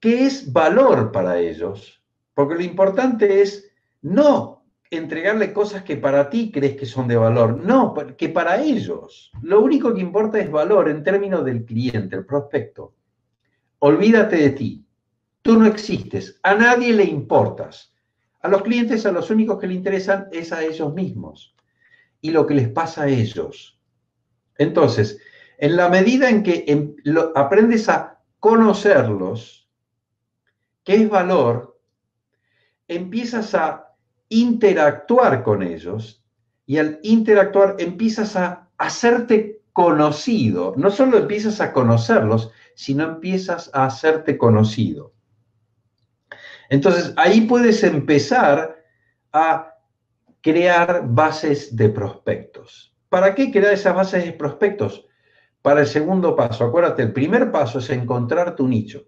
qué 0.00 0.26
es 0.26 0.52
valor 0.52 1.12
para 1.12 1.38
ellos, 1.38 2.02
porque 2.34 2.56
lo 2.56 2.62
importante 2.62 3.40
es 3.40 3.70
no 4.02 4.64
entregarle 4.90 5.52
cosas 5.52 5.82
que 5.82 5.96
para 5.96 6.28
ti 6.28 6.50
crees 6.50 6.76
que 6.76 6.86
son 6.86 7.06
de 7.08 7.16
valor, 7.16 7.62
no, 7.64 7.94
que 8.16 8.28
para 8.30 8.60
ellos. 8.60 9.30
Lo 9.42 9.60
único 9.60 9.94
que 9.94 10.00
importa 10.00 10.38
es 10.38 10.50
valor 10.50 10.88
en 10.88 11.04
términos 11.04 11.44
del 11.44 11.64
cliente, 11.64 12.16
el 12.16 12.24
prospecto. 12.24 12.94
Olvídate 13.80 14.36
de 14.36 14.50
ti. 14.50 14.87
Tú 15.48 15.58
no 15.58 15.64
existes, 15.64 16.38
a 16.42 16.54
nadie 16.54 16.92
le 16.92 17.04
importas. 17.04 17.94
A 18.42 18.48
los 18.48 18.60
clientes, 18.60 19.06
a 19.06 19.12
los 19.12 19.30
únicos 19.30 19.58
que 19.58 19.66
le 19.66 19.72
interesan 19.72 20.28
es 20.30 20.52
a 20.52 20.62
ellos 20.62 20.92
mismos 20.92 21.56
y 22.20 22.32
lo 22.32 22.46
que 22.46 22.52
les 22.52 22.68
pasa 22.68 23.04
a 23.04 23.08
ellos. 23.08 23.80
Entonces, 24.58 25.18
en 25.56 25.76
la 25.76 25.88
medida 25.88 26.28
en 26.28 26.42
que 26.42 26.66
em, 26.68 26.94
aprendes 27.34 27.88
a 27.88 28.20
conocerlos, 28.38 29.70
qué 30.84 30.96
es 30.96 31.08
valor, 31.08 31.80
empiezas 32.86 33.54
a 33.54 33.94
interactuar 34.28 35.42
con 35.44 35.62
ellos 35.62 36.22
y 36.66 36.76
al 36.76 37.00
interactuar 37.02 37.76
empiezas 37.78 38.36
a 38.36 38.68
hacerte 38.76 39.62
conocido. 39.72 40.74
No 40.76 40.90
solo 40.90 41.16
empiezas 41.16 41.62
a 41.62 41.72
conocerlos, 41.72 42.50
sino 42.74 43.04
empiezas 43.04 43.70
a 43.72 43.86
hacerte 43.86 44.36
conocido. 44.36 45.14
Entonces, 46.68 47.12
ahí 47.16 47.42
puedes 47.42 47.82
empezar 47.82 48.84
a 49.32 49.74
crear 50.40 51.02
bases 51.06 51.74
de 51.74 51.88
prospectos. 51.88 52.94
¿Para 53.08 53.34
qué 53.34 53.50
crear 53.50 53.72
esas 53.72 53.94
bases 53.94 54.24
de 54.24 54.32
prospectos? 54.32 55.06
Para 55.62 55.80
el 55.80 55.86
segundo 55.86 56.36
paso, 56.36 56.64
acuérdate, 56.64 57.02
el 57.02 57.12
primer 57.12 57.50
paso 57.50 57.78
es 57.78 57.90
encontrar 57.90 58.54
tu 58.54 58.68
nicho. 58.68 59.06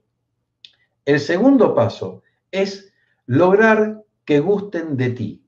El 1.04 1.20
segundo 1.20 1.74
paso 1.74 2.22
es 2.50 2.92
lograr 3.26 4.02
que 4.24 4.40
gusten 4.40 4.96
de 4.96 5.10
ti. 5.10 5.46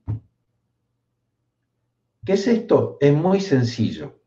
¿Qué 2.25 2.33
es 2.33 2.47
esto? 2.47 2.97
Es 3.01 3.13
muy 3.13 3.41
sencillo. 3.41 4.19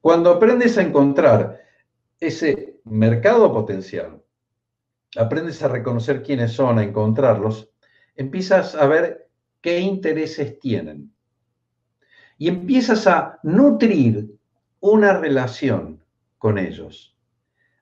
Cuando 0.00 0.30
aprendes 0.30 0.76
a 0.78 0.82
encontrar 0.82 1.60
ese 2.20 2.80
mercado 2.84 3.52
potencial, 3.52 4.22
aprendes 5.16 5.62
a 5.62 5.68
reconocer 5.68 6.22
quiénes 6.22 6.52
son, 6.52 6.78
a 6.78 6.84
encontrarlos, 6.84 7.70
empiezas 8.16 8.74
a 8.74 8.86
ver 8.86 9.28
qué 9.60 9.80
intereses 9.80 10.58
tienen. 10.58 11.12
Y 12.36 12.48
empiezas 12.48 13.06
a 13.06 13.38
nutrir 13.42 14.30
una 14.80 15.18
relación 15.18 16.02
con 16.38 16.58
ellos. 16.58 17.16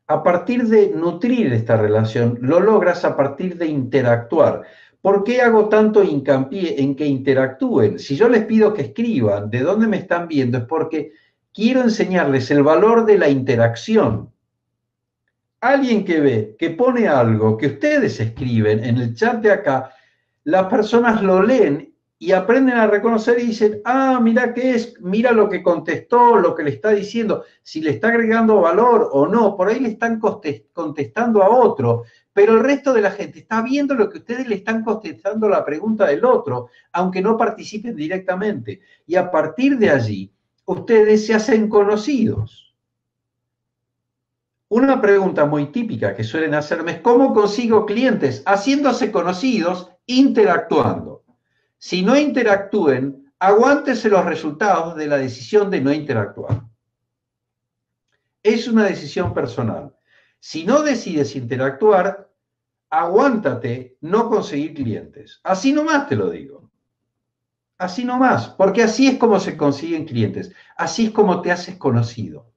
A 0.06 0.22
partir 0.22 0.66
de 0.68 0.90
nutrir 0.90 1.52
esta 1.52 1.76
relación, 1.76 2.38
lo 2.40 2.60
logras 2.60 3.04
a 3.04 3.16
partir 3.16 3.58
de 3.58 3.66
interactuar. 3.66 4.62
¿Por 5.02 5.24
qué 5.24 5.42
hago 5.42 5.68
tanto 5.68 6.02
hincapié 6.02 6.80
en 6.80 6.94
que 6.94 7.06
interactúen? 7.06 7.98
Si 7.98 8.16
yo 8.16 8.28
les 8.28 8.44
pido 8.44 8.72
que 8.72 8.82
escriban 8.82 9.50
de 9.50 9.60
dónde 9.60 9.88
me 9.88 9.98
están 9.98 10.28
viendo, 10.28 10.58
es 10.58 10.64
porque 10.64 11.12
quiero 11.52 11.82
enseñarles 11.82 12.50
el 12.50 12.62
valor 12.62 13.04
de 13.04 13.18
la 13.18 13.28
interacción. 13.28 14.32
Alguien 15.60 16.04
que 16.04 16.20
ve, 16.20 16.56
que 16.58 16.70
pone 16.70 17.08
algo 17.08 17.56
que 17.56 17.66
ustedes 17.66 18.20
escriben 18.20 18.84
en 18.84 18.98
el 18.98 19.14
chat 19.14 19.40
de 19.40 19.52
acá, 19.52 19.90
las 20.44 20.66
personas 20.66 21.22
lo 21.22 21.42
leen 21.42 21.94
y 22.18 22.32
aprenden 22.32 22.76
a 22.76 22.86
reconocer 22.86 23.38
y 23.40 23.46
dicen, 23.46 23.80
ah, 23.84 24.20
mira 24.22 24.54
qué 24.54 24.74
es, 24.74 24.94
mira 25.00 25.32
lo 25.32 25.48
que 25.48 25.62
contestó, 25.62 26.36
lo 26.36 26.54
que 26.54 26.62
le 26.62 26.70
está 26.70 26.90
diciendo, 26.90 27.44
si 27.62 27.82
le 27.82 27.90
está 27.90 28.08
agregando 28.08 28.60
valor 28.60 29.08
o 29.12 29.26
no, 29.26 29.56
por 29.56 29.68
ahí 29.68 29.80
le 29.80 29.90
están 29.90 30.18
contestando 30.18 31.42
a 31.42 31.50
otro, 31.50 32.04
pero 32.32 32.54
el 32.54 32.60
resto 32.60 32.92
de 32.92 33.02
la 33.02 33.10
gente 33.10 33.38
está 33.38 33.62
viendo 33.62 33.94
lo 33.94 34.08
que 34.08 34.18
ustedes 34.18 34.46
le 34.46 34.56
están 34.56 34.82
contestando 34.84 35.48
la 35.48 35.64
pregunta 35.64 36.06
del 36.06 36.24
otro, 36.24 36.68
aunque 36.92 37.20
no 37.20 37.36
participen 37.36 37.96
directamente. 37.96 38.80
Y 39.06 39.16
a 39.16 39.30
partir 39.30 39.78
de 39.78 39.90
allí, 39.90 40.30
ustedes 40.66 41.26
se 41.26 41.34
hacen 41.34 41.68
conocidos. 41.68 42.65
Una 44.68 45.00
pregunta 45.00 45.44
muy 45.44 45.66
típica 45.66 46.14
que 46.16 46.24
suelen 46.24 46.54
hacerme 46.54 46.92
es, 46.92 47.00
¿cómo 47.00 47.32
consigo 47.32 47.86
clientes? 47.86 48.42
Haciéndose 48.46 49.12
conocidos, 49.12 49.92
interactuando. 50.06 51.24
Si 51.78 52.02
no 52.02 52.16
interactúen, 52.16 53.32
aguántese 53.38 54.08
los 54.08 54.24
resultados 54.24 54.96
de 54.96 55.06
la 55.06 55.18
decisión 55.18 55.70
de 55.70 55.80
no 55.80 55.92
interactuar. 55.92 56.62
Es 58.42 58.66
una 58.66 58.84
decisión 58.84 59.32
personal. 59.32 59.94
Si 60.40 60.64
no 60.64 60.82
decides 60.82 61.36
interactuar, 61.36 62.32
aguántate 62.90 63.96
no 64.00 64.28
conseguir 64.28 64.74
clientes. 64.74 65.40
Así 65.44 65.72
nomás 65.72 66.08
te 66.08 66.16
lo 66.16 66.30
digo. 66.30 66.70
Así 67.78 68.04
nomás, 68.04 68.48
porque 68.48 68.82
así 68.82 69.06
es 69.06 69.18
como 69.18 69.38
se 69.38 69.56
consiguen 69.56 70.06
clientes. 70.06 70.52
Así 70.76 71.06
es 71.06 71.10
como 71.12 71.40
te 71.42 71.52
haces 71.52 71.76
conocido. 71.76 72.52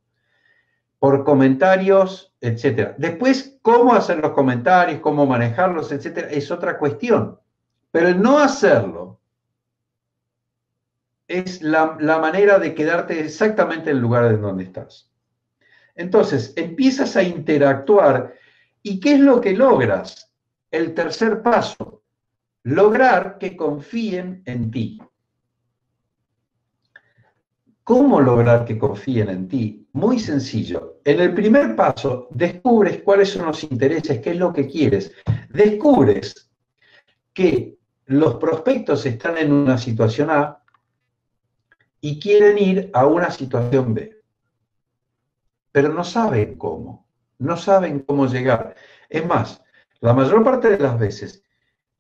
Por 1.00 1.24
comentarios, 1.24 2.36
etc. 2.42 2.96
Después, 2.98 3.58
cómo 3.62 3.94
hacer 3.94 4.20
los 4.20 4.32
comentarios, 4.32 5.00
cómo 5.00 5.26
manejarlos, 5.26 5.92
etc. 5.92 6.28
es 6.30 6.52
otra 6.52 6.78
cuestión. 6.78 7.40
Pero 7.92 8.10
el 8.10 8.22
no 8.22 8.40
hacerlo 8.40 9.20
es 11.30 11.62
la, 11.62 11.96
manera 12.20 12.58
de 12.58 12.74
quedarte 12.74 13.20
exactamente 13.20 13.92
en 13.92 13.98
el 13.98 14.02
lugar 14.02 14.26
en 14.26 14.42
donde 14.42 14.64
estás. 14.64 15.10
Entonces, 15.96 16.54
empiezas 16.56 17.16
a 17.16 17.24
interactuar 17.24 18.34
y 18.82 19.00
¿qué 19.00 19.14
es 19.14 19.20
lo 19.20 19.40
que 19.40 19.54
logras? 19.54 20.34
El 20.72 20.94
tercer 20.94 21.42
paso, 21.44 22.04
lograr 22.64 23.38
que 23.38 23.56
confíen 23.56 24.42
en 24.46 24.72
ti. 24.72 25.00
¿Cómo 27.84 28.22
lograr 28.22 28.66
que 28.66 28.78
confíen 28.78 29.30
en 29.30 29.48
ti? 29.48 29.88
Muy 29.94 30.20
sencillo. 30.20 30.89
En 31.04 31.20
el 31.20 31.34
primer 31.34 31.76
paso, 31.76 32.28
descubres 32.32 33.02
cuáles 33.04 33.30
son 33.30 33.46
los 33.46 33.64
intereses, 33.64 34.20
qué 34.20 34.32
es 34.32 34.38
lo 34.38 34.52
que 34.52 34.68
quieres. 34.68 35.14
Descubres 35.50 36.50
que 37.34 37.78
los 38.06 38.36
prospectos 38.36 39.06
están 39.06 39.38
en 39.38 39.52
una 39.52 39.78
situación 39.78 40.30
A 40.30 40.64
y 42.02 42.20
quieren 42.20 42.58
ir 42.58 42.90
a 42.94 43.06
una 43.06 43.30
situación 43.30 43.94
B, 43.94 44.22
pero 45.72 45.94
no 45.94 46.04
saben 46.04 46.58
cómo, 46.58 47.08
no 47.38 47.56
saben 47.58 48.00
cómo 48.00 48.26
llegar. 48.26 48.76
Es 49.10 49.26
más, 49.26 49.62
la 50.00 50.14
mayor 50.14 50.44
parte 50.44 50.70
de 50.70 50.80
las 50.80 50.98
veces 50.98 51.44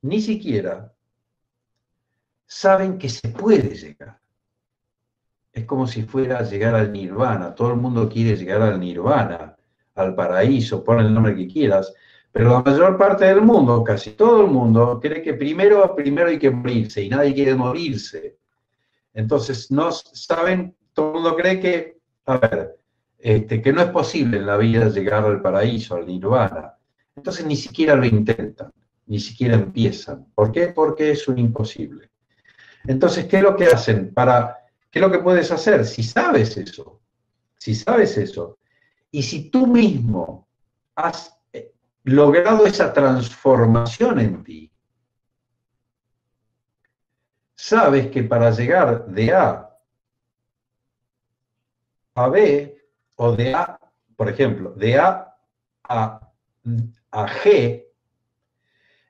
ni 0.01 0.21
siquiera 0.21 0.93
saben 2.45 2.97
que 2.97 3.09
se 3.09 3.29
puede 3.29 3.75
llegar. 3.75 4.19
Es 5.51 5.65
como 5.65 5.87
si 5.87 6.03
fuera 6.03 6.39
a 6.39 6.43
llegar 6.43 6.75
al 6.75 6.91
nirvana. 6.91 7.55
Todo 7.55 7.71
el 7.71 7.77
mundo 7.77 8.07
quiere 8.07 8.35
llegar 8.35 8.61
al 8.61 8.79
nirvana, 8.79 9.55
al 9.95 10.15
paraíso, 10.15 10.83
pon 10.83 10.99
el 10.99 11.13
nombre 11.13 11.35
que 11.35 11.47
quieras, 11.47 11.93
pero 12.31 12.51
la 12.51 12.61
mayor 12.61 12.97
parte 12.97 13.25
del 13.25 13.41
mundo, 13.41 13.83
casi 13.83 14.11
todo 14.11 14.41
el 14.41 14.47
mundo, 14.51 14.99
cree 15.01 15.21
que 15.21 15.33
primero, 15.33 15.95
primero 15.95 16.29
hay 16.29 16.37
que 16.37 16.51
morirse 16.51 17.03
y 17.03 17.09
nadie 17.09 17.33
quiere 17.33 17.55
morirse. 17.55 18.37
Entonces, 19.13 19.71
no 19.71 19.91
saben, 19.91 20.75
todo 20.93 21.07
el 21.07 21.13
mundo 21.15 21.35
cree 21.35 21.59
que, 21.59 21.97
a 22.25 22.37
ver, 22.37 22.77
este, 23.17 23.61
que 23.61 23.73
no 23.73 23.81
es 23.81 23.89
posible 23.89 24.37
en 24.37 24.45
la 24.45 24.57
vida 24.57 24.89
llegar 24.89 25.25
al 25.25 25.41
paraíso, 25.41 25.95
al 25.95 26.05
nirvana. 26.05 26.75
Entonces 27.15 27.45
ni 27.45 27.57
siquiera 27.57 27.95
lo 27.95 28.05
intentan, 28.05 28.71
ni 29.07 29.19
siquiera 29.19 29.55
empiezan. 29.55 30.25
¿Por 30.33 30.51
qué? 30.51 30.67
Porque 30.67 31.11
es 31.11 31.27
un 31.27 31.37
imposible. 31.37 32.09
Entonces, 32.87 33.25
¿qué 33.25 33.37
es 33.37 33.43
lo 33.43 33.57
que 33.57 33.65
hacen? 33.65 34.13
Para, 34.13 34.58
¿Qué 34.91 34.99
es 34.99 35.05
lo 35.05 35.11
que 35.11 35.19
puedes 35.19 35.51
hacer? 35.51 35.85
Si 35.85 36.03
sabes 36.03 36.57
eso, 36.57 37.01
si 37.57 37.75
sabes 37.75 38.17
eso, 38.17 38.57
y 39.11 39.23
si 39.23 39.49
tú 39.49 39.67
mismo 39.67 40.47
has 40.95 41.37
logrado 42.03 42.65
esa 42.65 42.91
transformación 42.91 44.19
en 44.19 44.43
ti, 44.43 44.71
sabes 47.55 48.07
que 48.07 48.23
para 48.23 48.51
llegar 48.51 49.05
de 49.07 49.33
A 49.33 49.65
a 52.15 52.27
B, 52.27 52.77
o 53.15 53.35
de 53.35 53.53
A, 53.53 53.79
por 54.15 54.27
ejemplo, 54.29 54.73
de 54.73 54.97
A 54.97 55.35
a, 55.83 56.31
a 57.11 57.27
G, 57.27 57.85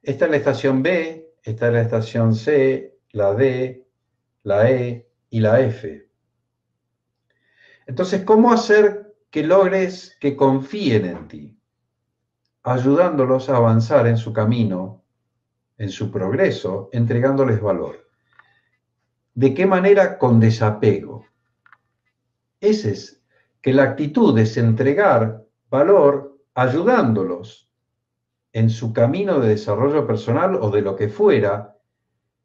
esta 0.04 0.26
es 0.26 0.32
la 0.32 0.38
estación 0.38 0.84
B, 0.84 1.34
esta 1.44 1.68
es 1.68 1.74
la 1.74 1.82
estación 1.82 2.36
C, 2.36 3.00
la 3.12 3.34
D, 3.34 3.88
la 4.44 4.70
E 4.70 5.09
y 5.30 5.40
la 5.40 5.60
F. 5.62 6.10
Entonces, 7.86 8.24
¿cómo 8.24 8.52
hacer 8.52 9.16
que 9.30 9.44
logres 9.44 10.18
que 10.20 10.36
confíen 10.36 11.06
en 11.06 11.28
ti? 11.28 11.60
ayudándolos 12.64 13.50
a 13.50 13.58
avanzar 13.58 14.08
en 14.08 14.18
su 14.18 14.34
camino, 14.34 15.04
en 15.78 15.90
su 15.90 16.12
progreso, 16.12 16.90
entregándoles 16.92 17.62
valor. 17.62 18.08
¿De 19.34 19.54
qué 19.54 19.66
manera? 19.66 20.18
Con 20.18 20.40
desapego. 20.40 21.26
Ese 22.60 22.92
es 22.92 23.24
que 23.62 23.74
la 23.74 23.84
actitud 23.84 24.38
es 24.38 24.58
entregar 24.58 25.46
valor 25.70 26.38
ayudándolos 26.54 27.70
en 28.52 28.70
su 28.70 28.92
camino 28.92 29.40
de 29.40 29.50
desarrollo 29.50 30.06
personal 30.06 30.56
o 30.56 30.70
de 30.70 30.82
lo 30.82 30.96
que 30.96 31.08
fuera, 31.08 31.78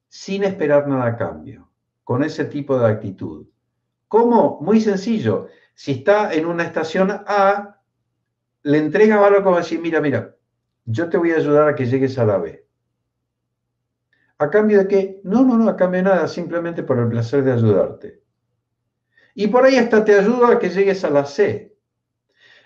sin 0.09 0.44
esperar 0.44 0.87
nada 0.87 1.07
a 1.07 1.16
cambio, 1.16 1.70
con 2.05 2.23
ese 2.23 2.45
tipo 2.45 2.79
de 2.79 2.87
actitud. 2.87 3.47
¿Cómo? 4.09 4.61
Muy 4.61 4.81
sencillo. 4.81 5.49
Si 5.75 5.93
está 5.93 6.33
en 6.33 6.47
una 6.47 6.64
estación 6.64 7.11
A, 7.11 7.81
le 8.62 8.79
entrega 8.79 9.19
valor 9.19 9.43
como 9.43 9.57
decir, 9.57 9.81
mira, 9.81 10.01
mira, 10.01 10.37
yo 10.85 11.09
te 11.09 11.17
voy 11.17 11.33
a 11.33 11.37
ayudar 11.37 11.69
a 11.69 11.75
que 11.75 11.87
llegues 11.87 12.19
a 12.19 12.25
la 12.25 12.38
B. 12.38 12.64
¿A 14.38 14.51
cambio 14.51 14.79
de 14.79 14.88
qué? 14.88 15.21
No, 15.25 15.45
no, 15.45 15.57
no, 15.57 15.69
a 15.69 15.77
cambio 15.77 15.99
de 15.99 16.05
nada, 16.05 16.29
simplemente 16.29 16.83
por 16.83 16.99
el 16.99 17.09
placer 17.09 17.43
de 17.43 17.53
ayudarte. 17.53 18.23
Y 19.35 19.49
por 19.49 19.64
ahí 19.64 19.77
hasta 19.77 20.05
te 20.05 20.14
ayudo 20.19 20.47
a 20.47 20.59
que 20.59 20.71
llegues 20.71 21.05
a 21.05 21.11
la 21.11 21.25
C. 21.25 21.75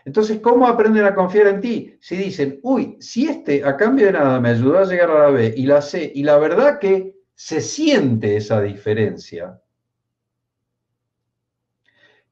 Entonces, 0.04 0.40
¿cómo 0.40 0.66
aprenden 0.66 1.04
a 1.04 1.14
confiar 1.14 1.48
en 1.48 1.60
ti? 1.60 1.96
Si 2.00 2.16
dicen, 2.16 2.60
uy, 2.62 2.96
si 3.00 3.28
este 3.28 3.64
a 3.64 3.76
cambio 3.76 4.06
de 4.06 4.12
nada 4.12 4.40
me 4.40 4.50
ayudó 4.50 4.78
a 4.78 4.84
llegar 4.84 5.10
a 5.10 5.24
la 5.24 5.30
B 5.30 5.54
y 5.56 5.66
la 5.66 5.82
C, 5.82 6.10
y 6.14 6.22
la 6.22 6.38
verdad 6.38 6.78
que 6.78 7.17
se 7.40 7.60
siente 7.60 8.36
esa 8.36 8.60
diferencia, 8.60 9.62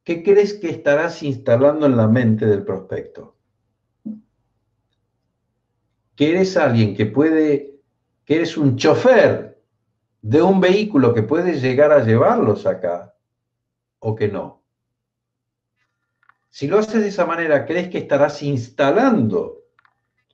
¿qué 0.02 0.24
crees 0.24 0.54
que 0.54 0.68
estarás 0.68 1.22
instalando 1.22 1.86
en 1.86 1.96
la 1.96 2.08
mente 2.08 2.44
del 2.44 2.64
prospecto? 2.64 3.36
que 6.16 6.30
eres 6.30 6.56
alguien 6.56 6.96
que 6.96 7.06
puede, 7.06 7.78
que 8.24 8.36
eres 8.36 8.56
un 8.56 8.76
chofer 8.76 9.62
de 10.22 10.42
un 10.42 10.60
vehículo 10.60 11.14
que 11.14 11.22
puede 11.22 11.60
llegar 11.60 11.92
a 11.92 12.02
llevarlos 12.02 12.66
acá 12.66 13.14
o 14.00 14.16
que 14.16 14.26
no. 14.26 14.64
Si 16.48 16.66
lo 16.66 16.78
haces 16.78 17.02
de 17.02 17.08
esa 17.08 17.26
manera, 17.26 17.66
¿crees 17.66 17.90
que 17.90 17.98
estarás 17.98 18.42
instalando 18.42 19.65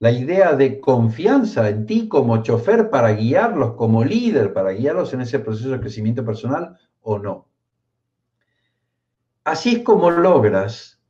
la 0.03 0.11
idea 0.11 0.57
de 0.57 0.81
confianza 0.81 1.69
en 1.69 1.87
ti 1.87 2.09
como 2.09 2.43
chofer 2.43 2.91
para 2.91 3.13
guiarlos, 3.13 3.75
como 3.75 4.03
líder, 4.03 4.53
para 4.53 4.73
guiarlos 4.73 5.15
en 5.15 5.21
ese 5.21 5.39
proceso 5.39 5.71
de 5.71 5.79
crecimiento 5.79 6.25
personal 6.25 6.77
o 7.03 7.21
no? 7.21 7.47
Así 9.45 9.77
es 9.77 9.79
como 9.85 10.11
logras 10.11 11.01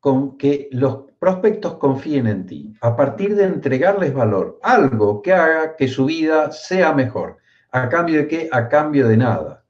con 0.00 0.36
que 0.36 0.68
los 0.70 1.04
prospectos 1.18 1.78
confíen 1.78 2.26
en 2.26 2.44
ti, 2.44 2.74
a 2.82 2.94
partir 2.94 3.36
de 3.36 3.44
entregarles 3.44 4.12
valor, 4.12 4.58
algo 4.62 5.22
que 5.22 5.32
haga 5.32 5.74
que 5.74 5.88
su 5.88 6.04
vida 6.04 6.52
sea 6.52 6.92
mejor. 6.92 7.38
¿A 7.70 7.88
cambio 7.88 8.18
de 8.18 8.28
qué? 8.28 8.48
A 8.52 8.68
cambio 8.68 9.08
de 9.08 9.16
nada. 9.16 9.64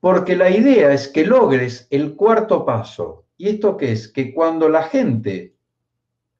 Porque 0.00 0.36
la 0.36 0.50
idea 0.50 0.92
es 0.92 1.08
que 1.08 1.24
logres 1.24 1.86
el 1.88 2.14
cuarto 2.14 2.66
paso. 2.66 3.24
¿Y 3.38 3.48
esto 3.48 3.78
qué 3.78 3.92
es? 3.92 4.06
Que 4.06 4.34
cuando 4.34 4.68
la 4.68 4.82
gente 4.82 5.56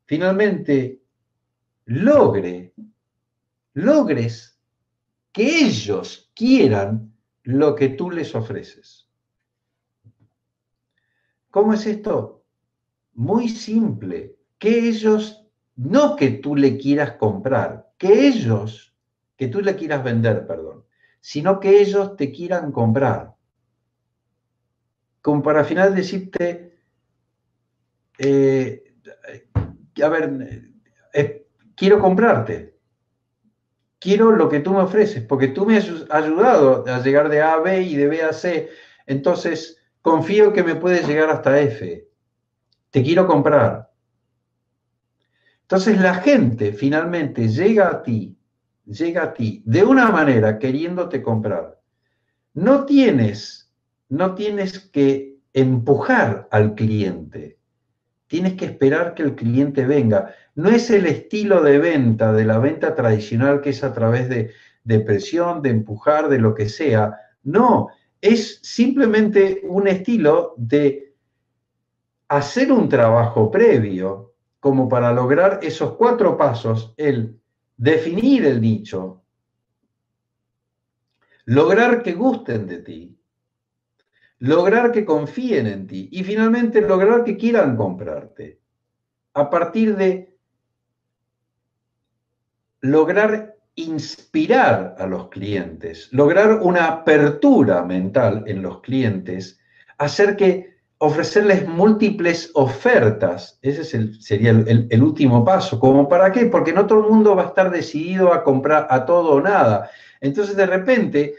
finalmente 0.04 0.99
logre, 1.90 2.72
logres 3.74 4.60
que 5.32 5.66
ellos 5.66 6.30
quieran 6.36 7.12
lo 7.42 7.74
que 7.74 7.88
tú 7.88 8.12
les 8.12 8.32
ofreces. 8.34 9.08
¿Cómo 11.50 11.74
es 11.74 11.84
esto? 11.86 12.44
Muy 13.14 13.48
simple. 13.48 14.36
Que 14.58 14.88
ellos, 14.88 15.44
no 15.74 16.14
que 16.14 16.30
tú 16.30 16.54
le 16.54 16.78
quieras 16.78 17.16
comprar, 17.16 17.92
que 17.98 18.28
ellos, 18.28 18.94
que 19.36 19.48
tú 19.48 19.60
le 19.60 19.74
quieras 19.74 20.04
vender, 20.04 20.46
perdón, 20.46 20.84
sino 21.20 21.58
que 21.58 21.80
ellos 21.80 22.14
te 22.14 22.30
quieran 22.30 22.70
comprar. 22.70 23.34
Como 25.22 25.42
para 25.42 25.60
al 25.60 25.66
final 25.66 25.92
decirte, 25.94 26.78
eh, 28.16 28.94
a 30.02 30.08
ver, 30.08 30.70
eh, 31.12 31.39
quiero 31.80 31.98
comprarte, 31.98 32.76
quiero 33.98 34.32
lo 34.32 34.50
que 34.50 34.60
tú 34.60 34.74
me 34.74 34.82
ofreces, 34.82 35.24
porque 35.24 35.48
tú 35.48 35.64
me 35.64 35.78
has 35.78 35.88
ayudado 36.10 36.84
a 36.86 37.02
llegar 37.02 37.30
de 37.30 37.40
A 37.40 37.54
a 37.54 37.60
B 37.60 37.80
y 37.80 37.96
de 37.96 38.06
B 38.06 38.22
a 38.22 38.34
C, 38.34 38.68
entonces 39.06 39.78
confío 40.02 40.52
que 40.52 40.62
me 40.62 40.74
puedes 40.74 41.08
llegar 41.08 41.30
hasta 41.30 41.58
F, 41.58 42.06
te 42.90 43.02
quiero 43.02 43.26
comprar. 43.26 43.90
Entonces 45.62 45.98
la 45.98 46.16
gente 46.16 46.74
finalmente 46.74 47.48
llega 47.48 47.88
a 47.88 48.02
ti, 48.02 48.36
llega 48.84 49.22
a 49.22 49.32
ti 49.32 49.62
de 49.64 49.82
una 49.82 50.10
manera 50.10 50.58
queriéndote 50.58 51.22
comprar. 51.22 51.80
No 52.52 52.84
tienes, 52.84 53.72
no 54.10 54.34
tienes 54.34 54.80
que 54.80 55.38
empujar 55.54 56.46
al 56.50 56.74
cliente 56.74 57.59
Tienes 58.30 58.54
que 58.54 58.64
esperar 58.64 59.14
que 59.14 59.24
el 59.24 59.34
cliente 59.34 59.84
venga. 59.84 60.32
No 60.54 60.70
es 60.70 60.88
el 60.90 61.06
estilo 61.06 61.64
de 61.64 61.80
venta, 61.80 62.32
de 62.32 62.44
la 62.44 62.60
venta 62.60 62.94
tradicional 62.94 63.60
que 63.60 63.70
es 63.70 63.82
a 63.82 63.92
través 63.92 64.28
de, 64.28 64.52
de 64.84 65.00
presión, 65.00 65.62
de 65.62 65.70
empujar, 65.70 66.28
de 66.28 66.38
lo 66.38 66.54
que 66.54 66.68
sea. 66.68 67.18
No, 67.42 67.88
es 68.20 68.60
simplemente 68.62 69.62
un 69.64 69.88
estilo 69.88 70.54
de 70.56 71.12
hacer 72.28 72.70
un 72.70 72.88
trabajo 72.88 73.50
previo 73.50 74.34
como 74.60 74.88
para 74.88 75.12
lograr 75.12 75.58
esos 75.60 75.96
cuatro 75.96 76.36
pasos, 76.36 76.94
el 76.96 77.36
definir 77.76 78.46
el 78.46 78.60
nicho, 78.60 79.24
lograr 81.46 82.04
que 82.04 82.12
gusten 82.12 82.68
de 82.68 82.78
ti, 82.78 83.19
lograr 84.40 84.90
que 84.90 85.04
confíen 85.04 85.66
en 85.66 85.86
ti 85.86 86.08
y 86.10 86.24
finalmente 86.24 86.80
lograr 86.80 87.24
que 87.24 87.36
quieran 87.36 87.76
comprarte. 87.76 88.58
A 89.34 89.48
partir 89.48 89.96
de 89.96 90.34
lograr 92.80 93.56
inspirar 93.76 94.96
a 94.98 95.06
los 95.06 95.28
clientes, 95.28 96.08
lograr 96.12 96.60
una 96.62 96.86
apertura 96.86 97.84
mental 97.84 98.44
en 98.46 98.62
los 98.62 98.80
clientes, 98.80 99.60
hacer 99.98 100.36
que 100.36 100.70
ofrecerles 100.98 101.68
múltiples 101.68 102.50
ofertas, 102.54 103.58
ese 103.62 103.82
es 103.82 103.94
el, 103.94 104.20
sería 104.20 104.50
el, 104.50 104.86
el 104.90 105.02
último 105.02 105.44
paso. 105.44 105.78
¿Cómo 105.78 106.08
para 106.08 106.32
qué? 106.32 106.46
Porque 106.46 106.72
no 106.72 106.86
todo 106.86 107.04
el 107.04 107.10
mundo 107.10 107.36
va 107.36 107.44
a 107.44 107.48
estar 107.48 107.70
decidido 107.70 108.32
a 108.32 108.42
comprar 108.42 108.86
a 108.90 109.04
todo 109.04 109.34
o 109.34 109.40
nada. 109.40 109.90
Entonces 110.20 110.56
de 110.56 110.66
repente 110.66 111.34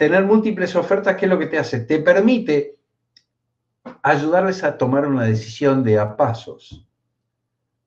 tener 0.00 0.24
múltiples 0.24 0.74
ofertas, 0.76 1.14
¿qué 1.16 1.26
es 1.26 1.30
lo 1.30 1.38
que 1.38 1.46
te 1.46 1.58
hace? 1.58 1.80
Te 1.80 1.98
permite 1.98 2.78
ayudarles 4.02 4.64
a 4.64 4.78
tomar 4.78 5.06
una 5.06 5.24
decisión 5.24 5.84
de 5.84 5.98
a 5.98 6.16
pasos. 6.16 6.88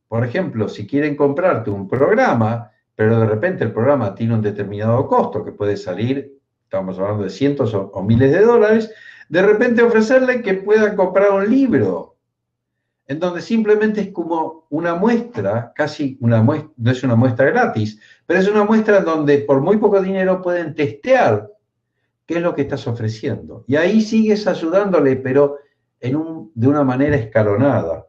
Por 0.08 0.24
ejemplo, 0.24 0.70
si 0.70 0.86
quieren 0.86 1.16
comprarte 1.16 1.72
un 1.72 1.88
programa, 1.88 2.70
pero 2.96 3.20
de 3.20 3.26
repente 3.26 3.64
el 3.64 3.74
programa 3.74 4.14
tiene 4.14 4.36
un 4.36 4.44
determinado 4.44 5.08
costo 5.08 5.44
que 5.44 5.54
puede 5.54 5.76
salir, 5.76 6.38
estamos 6.66 7.00
hablando 7.00 7.24
de 7.24 7.32
cientos 7.32 7.74
o, 7.74 8.04
miles 8.04 8.32
de 8.32 8.42
dólares, 8.42 8.94
de 9.28 9.42
repente 9.42 9.82
ofrecerle 9.82 10.44
que 10.44 10.54
puedan 10.54 10.96
comprar 10.96 11.32
un 11.32 11.50
libro, 11.50 12.18
en 13.08 13.18
donde 13.18 13.42
simplemente 13.42 14.02
es 14.02 14.10
como 14.10 14.68
una 14.70 14.94
muestra, 14.94 15.74
casi 15.74 16.20
una 16.22 16.44
muestra, 16.44 16.70
no 16.78 16.92
es 16.92 17.04
una 17.04 17.16
muestra 17.16 17.48
gratis, 17.48 18.00
pero 18.28 18.40
es 18.40 18.48
una 18.48 18.66
muestra 18.66 19.00
donde 19.02 19.40
por 19.40 19.62
muy 19.62 19.78
poco 19.78 20.00
dinero 20.00 20.44
pueden 20.44 20.76
testear 20.76 21.53
qué 22.26 22.36
es 22.36 22.42
lo 22.42 22.56
que 22.56 22.64
estás 22.64 22.88
ofreciendo. 22.88 23.66
Y 23.68 23.76
ahí 23.76 24.02
sigues 24.02 24.48
ayudándole, 24.48 25.16
pero 25.18 25.58
en 26.00 26.16
un, 26.16 26.52
de 26.54 26.68
una 26.68 26.84
manera 26.84 27.16
escalonada. 27.16 28.08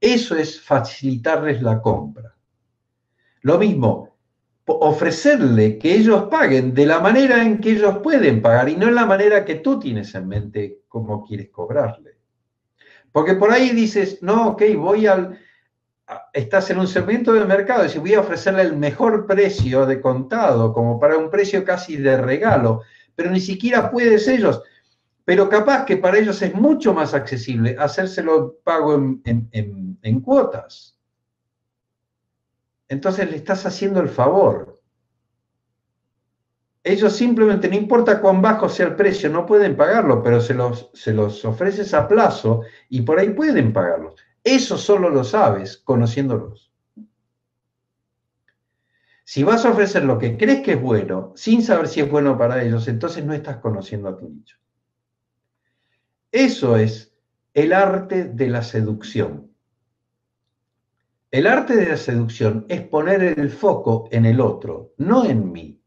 Eso 0.00 0.36
es 0.36 0.60
facilitarles 0.60 1.62
la 1.62 1.80
compra. 1.80 2.34
Lo 3.42 3.58
mismo, 3.58 4.16
ofrecerle 4.66 5.78
que 5.78 5.94
ellos 5.94 6.24
paguen 6.24 6.74
de 6.74 6.86
la 6.86 7.00
manera 7.00 7.42
en 7.42 7.58
que 7.58 7.72
ellos 7.72 7.98
pueden 7.98 8.40
pagar 8.40 8.68
y 8.68 8.76
no 8.76 8.88
en 8.88 8.94
la 8.94 9.06
manera 9.06 9.44
que 9.44 9.56
tú 9.56 9.78
tienes 9.78 10.14
en 10.14 10.28
mente 10.28 10.80
cómo 10.88 11.24
quieres 11.24 11.50
cobrarle. 11.50 12.16
Porque 13.10 13.34
por 13.34 13.52
ahí 13.52 13.70
dices, 13.70 14.22
no, 14.22 14.48
ok, 14.48 14.62
voy 14.76 15.06
al, 15.06 15.38
estás 16.32 16.70
en 16.70 16.78
un 16.78 16.86
segmento 16.86 17.32
del 17.32 17.46
mercado, 17.46 17.84
y 17.84 17.98
voy 17.98 18.14
a 18.14 18.20
ofrecerle 18.20 18.62
el 18.62 18.76
mejor 18.76 19.26
precio 19.26 19.86
de 19.86 20.00
contado, 20.00 20.72
como 20.72 20.98
para 20.98 21.18
un 21.18 21.30
precio 21.30 21.64
casi 21.64 21.96
de 21.96 22.16
regalo, 22.16 22.82
pero 23.22 23.32
ni 23.32 23.40
siquiera 23.40 23.88
puedes 23.88 24.26
ellos. 24.26 24.60
Pero 25.24 25.48
capaz 25.48 25.84
que 25.84 25.96
para 25.96 26.18
ellos 26.18 26.42
es 26.42 26.52
mucho 26.54 26.92
más 26.92 27.14
accesible 27.14 27.76
hacérselo 27.78 28.56
pago 28.64 28.94
en, 28.94 30.20
cuotas. 30.24 30.98
Entonces 32.88 33.30
le 33.30 33.36
estás 33.36 33.64
haciendo 33.64 34.00
el 34.00 34.08
favor. 34.08 34.82
Ellos 36.82 37.12
simplemente, 37.12 37.68
no 37.68 37.76
importa 37.76 38.20
cuán 38.20 38.42
bajo 38.42 38.68
sea 38.68 38.86
el 38.86 38.96
precio, 38.96 39.30
no 39.30 39.46
pueden 39.46 39.76
pagarlo, 39.76 40.20
pero 40.20 40.40
se 40.40 40.54
los, 40.54 40.90
se 40.92 41.12
los 41.12 41.44
ofreces 41.44 41.94
a 41.94 42.08
plazo 42.08 42.62
y 42.88 43.02
por 43.02 43.20
ahí 43.20 43.30
pueden 43.30 43.72
pagarlo. 43.72 44.16
Eso 44.42 44.76
solo 44.76 45.08
lo 45.10 45.22
sabes 45.22 45.76
conociéndolos. 45.76 46.71
Si 49.32 49.44
vas 49.44 49.64
a 49.64 49.70
ofrecer 49.70 50.04
lo 50.04 50.18
que 50.18 50.36
crees 50.36 50.60
que 50.60 50.72
es 50.72 50.82
bueno, 50.82 51.32
sin 51.36 51.62
saber 51.62 51.88
si 51.88 52.00
es 52.00 52.10
bueno 52.10 52.36
para 52.36 52.62
ellos, 52.62 52.86
entonces 52.86 53.24
no 53.24 53.32
estás 53.32 53.56
conociendo 53.56 54.10
a 54.10 54.16
tu 54.18 54.28
nicho. 54.28 54.58
Eso 56.30 56.76
es 56.76 57.16
el 57.54 57.72
arte 57.72 58.24
de 58.24 58.48
la 58.48 58.62
seducción. 58.62 59.50
El 61.30 61.46
arte 61.46 61.76
de 61.76 61.88
la 61.88 61.96
seducción 61.96 62.66
es 62.68 62.82
poner 62.82 63.22
el 63.22 63.48
foco 63.48 64.06
en 64.12 64.26
el 64.26 64.38
otro, 64.38 64.92
no 64.98 65.24
en 65.24 65.50
mí. 65.50 65.80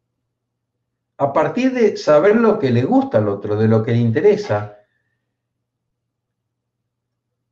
A 1.18 1.32
partir 1.32 1.72
de 1.72 1.98
saber 1.98 2.38
lo 2.38 2.58
que 2.58 2.72
le 2.72 2.82
gusta 2.82 3.20
al 3.20 3.28
otro, 3.28 3.56
de 3.58 3.68
lo 3.68 3.84
que 3.84 3.92
le 3.92 4.00
interesa, 4.00 4.80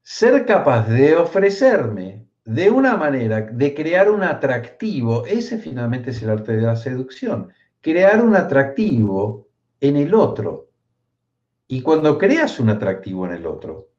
ser 0.01 0.43
capaz 0.47 0.87
de 0.87 1.17
ofrecerme 1.17 2.25
de 2.45 2.69
una 2.69 2.97
manera 2.97 3.41
de 3.41 3.73
crear 3.73 4.11
un 4.11 4.23
atractivo, 4.23 5.25
ese 5.25 5.57
finalmente 5.57 6.11
es 6.11 6.21
el 6.21 6.29
arte 6.29 6.53
de 6.53 6.61
la 6.61 6.75
seducción, 6.75 7.53
crear 7.81 8.23
un 8.23 8.35
atractivo 8.35 9.47
en 9.79 9.95
el 9.97 10.13
otro. 10.13 10.69
Y 11.67 11.81
cuando 11.81 12.17
creas 12.17 12.59
un 12.59 12.69
atractivo 12.69 13.25
en 13.25 13.33
el 13.33 13.45
otro, 13.45 13.89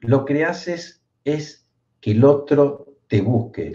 lo 0.00 0.24
que 0.24 0.44
haces 0.44 1.02
es 1.24 1.66
que 2.00 2.12
el 2.12 2.24
otro 2.24 2.96
te 3.08 3.20
busque, 3.20 3.72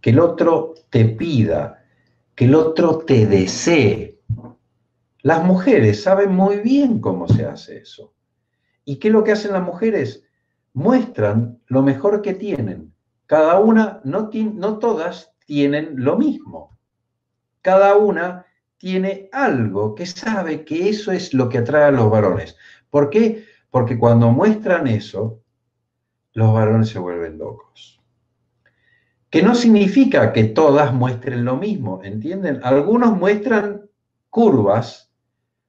que 0.00 0.10
el 0.10 0.18
otro 0.18 0.74
te 0.88 1.04
pida, 1.04 1.84
que 2.34 2.46
el 2.46 2.54
otro 2.54 2.98
te 2.98 3.26
desee. 3.26 4.18
Las 5.20 5.44
mujeres 5.44 6.02
saben 6.02 6.34
muy 6.34 6.56
bien 6.56 7.00
cómo 7.00 7.28
se 7.28 7.44
hace 7.44 7.78
eso. 7.78 8.14
¿Y 8.84 8.96
qué 8.96 9.08
es 9.08 9.14
lo 9.14 9.22
que 9.22 9.32
hacen 9.32 9.52
las 9.52 9.62
mujeres? 9.62 10.24
Muestran 10.72 11.60
lo 11.66 11.82
mejor 11.82 12.22
que 12.22 12.34
tienen 12.34 12.91
cada 13.32 13.58
una, 13.60 13.98
no, 14.04 14.28
no 14.34 14.78
todas 14.78 15.32
tienen 15.46 15.94
lo 15.94 16.18
mismo. 16.18 16.76
Cada 17.62 17.96
una 17.96 18.44
tiene 18.76 19.30
algo 19.32 19.94
que 19.94 20.04
sabe 20.04 20.66
que 20.66 20.90
eso 20.90 21.12
es 21.12 21.32
lo 21.32 21.48
que 21.48 21.56
atrae 21.56 21.84
a 21.84 21.90
los 21.90 22.10
varones. 22.10 22.58
¿Por 22.90 23.08
qué? 23.08 23.46
Porque 23.70 23.98
cuando 23.98 24.30
muestran 24.30 24.86
eso, 24.86 25.40
los 26.34 26.52
varones 26.52 26.90
se 26.90 26.98
vuelven 26.98 27.38
locos. 27.38 28.02
Que 29.30 29.42
no 29.42 29.54
significa 29.54 30.34
que 30.34 30.44
todas 30.44 30.92
muestren 30.92 31.46
lo 31.46 31.56
mismo, 31.56 32.02
¿entienden? 32.04 32.60
Algunos 32.62 33.16
muestran 33.16 33.88
curvas 34.28 35.10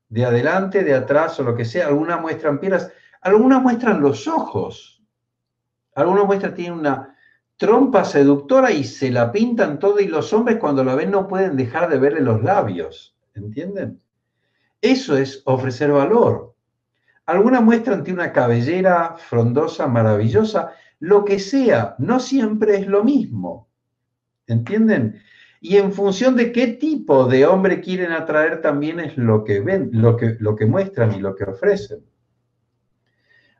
de 0.09 0.25
adelante, 0.25 0.83
de 0.83 0.95
atrás 0.95 1.39
o 1.39 1.43
lo 1.43 1.55
que 1.55 1.63
sea, 1.63 1.87
algunas 1.87 2.19
muestran 2.19 2.59
piernas, 2.59 2.91
algunas 3.21 3.61
muestran 3.61 4.01
los 4.01 4.27
ojos 4.27 5.01
Algunas 5.95 6.25
muestras 6.25 6.55
tienen 6.55 6.77
una 6.77 7.12
trompa 7.57 8.03
seductora 8.03 8.71
y 8.71 8.83
se 8.83 9.11
la 9.11 9.31
pintan 9.31 9.79
todo 9.79 9.99
y 9.99 10.07
los 10.07 10.33
hombres 10.33 10.57
cuando 10.57 10.83
la 10.83 10.95
ven 10.95 11.11
no 11.11 11.27
pueden 11.27 11.55
dejar 11.55 11.89
de 11.89 11.99
verle 11.99 12.21
los 12.21 12.43
labios. 12.43 13.15
¿Entienden? 13.35 14.01
Eso 14.81 15.17
es 15.17 15.41
ofrecer 15.45 15.91
valor. 15.91 16.55
Alguna 17.25 17.61
muestra 17.61 17.93
ante 17.93 18.11
una 18.11 18.33
cabellera 18.33 19.15
frondosa, 19.17 19.87
maravillosa, 19.87 20.73
lo 20.99 21.23
que 21.23 21.39
sea, 21.39 21.95
no 21.99 22.19
siempre 22.19 22.77
es 22.77 22.87
lo 22.87 23.03
mismo. 23.03 23.69
¿Entienden? 24.45 25.21
Y 25.61 25.77
en 25.77 25.93
función 25.93 26.35
de 26.35 26.51
qué 26.51 26.67
tipo 26.67 27.25
de 27.25 27.45
hombre 27.45 27.79
quieren 27.79 28.11
atraer 28.11 28.61
también 28.61 28.99
es 28.99 29.17
lo 29.17 29.45
que 29.45 29.61
ven, 29.61 29.89
lo 29.93 30.17
que, 30.17 30.35
lo 30.39 30.57
que 30.57 30.65
muestran 30.65 31.13
y 31.13 31.19
lo 31.19 31.35
que 31.35 31.45
ofrecen. 31.45 32.03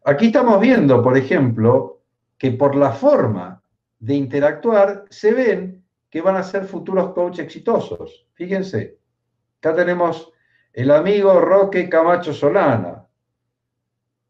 Aquí 0.03 0.25
estamos 0.25 0.59
viendo, 0.59 1.01
por 1.01 1.17
ejemplo, 1.17 2.01
que 2.37 2.51
por 2.51 2.75
la 2.75 2.91
forma 2.91 3.62
de 4.03 4.15
interactuar 4.15 5.05
se 5.09 5.33
ven 5.33 5.85
que 6.09 6.19
van 6.19 6.35
a 6.35 6.43
ser 6.43 6.65
futuros 6.65 7.13
coach 7.13 7.39
exitosos. 7.39 8.27
Fíjense, 8.33 8.99
acá 9.59 9.73
tenemos 9.73 10.29
el 10.73 10.91
amigo 10.91 11.39
Roque 11.39 11.87
Camacho 11.87 12.33
Solana. 12.33 13.07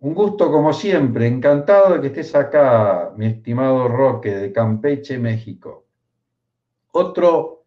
Un 0.01 0.13
gusto 0.13 0.51
como 0.51 0.73
siempre, 0.73 1.25
encantado 1.25 1.95
de 1.95 2.01
que 2.01 2.07
estés 2.07 2.36
acá, 2.36 3.13
mi 3.17 3.25
estimado 3.25 3.88
Roque, 3.88 4.36
de 4.36 4.53
Campeche, 4.53 5.17
México. 5.17 5.88
Otro 6.91 7.65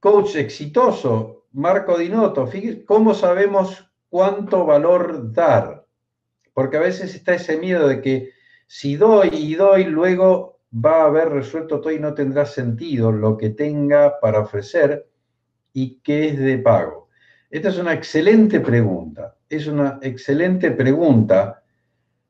coach 0.00 0.36
exitoso, 0.36 1.46
Marco 1.52 1.96
Dinoto. 1.96 2.46
Fíjense 2.46 2.84
cómo 2.84 3.14
sabemos 3.14 3.90
cuánto 4.10 4.66
valor 4.66 5.32
dar. 5.32 5.86
Porque 6.52 6.76
a 6.76 6.80
veces 6.80 7.14
está 7.14 7.34
ese 7.34 7.56
miedo 7.56 7.88
de 7.88 8.02
que 8.02 8.32
si 8.66 8.96
doy 8.96 9.30
y 9.32 9.54
doy, 9.54 9.84
luego 9.84 10.53
va 10.74 11.02
a 11.02 11.06
haber 11.06 11.28
resuelto 11.28 11.80
todo 11.80 11.92
y 11.92 12.00
no 12.00 12.14
tendrá 12.14 12.46
sentido 12.46 13.12
lo 13.12 13.36
que 13.36 13.50
tenga 13.50 14.18
para 14.20 14.40
ofrecer 14.40 15.08
y 15.72 16.00
que 16.00 16.28
es 16.28 16.38
de 16.38 16.58
pago. 16.58 17.08
Esta 17.50 17.68
es 17.68 17.78
una 17.78 17.92
excelente 17.92 18.60
pregunta. 18.60 19.36
Es 19.48 19.66
una 19.66 19.98
excelente 20.02 20.72
pregunta, 20.72 21.62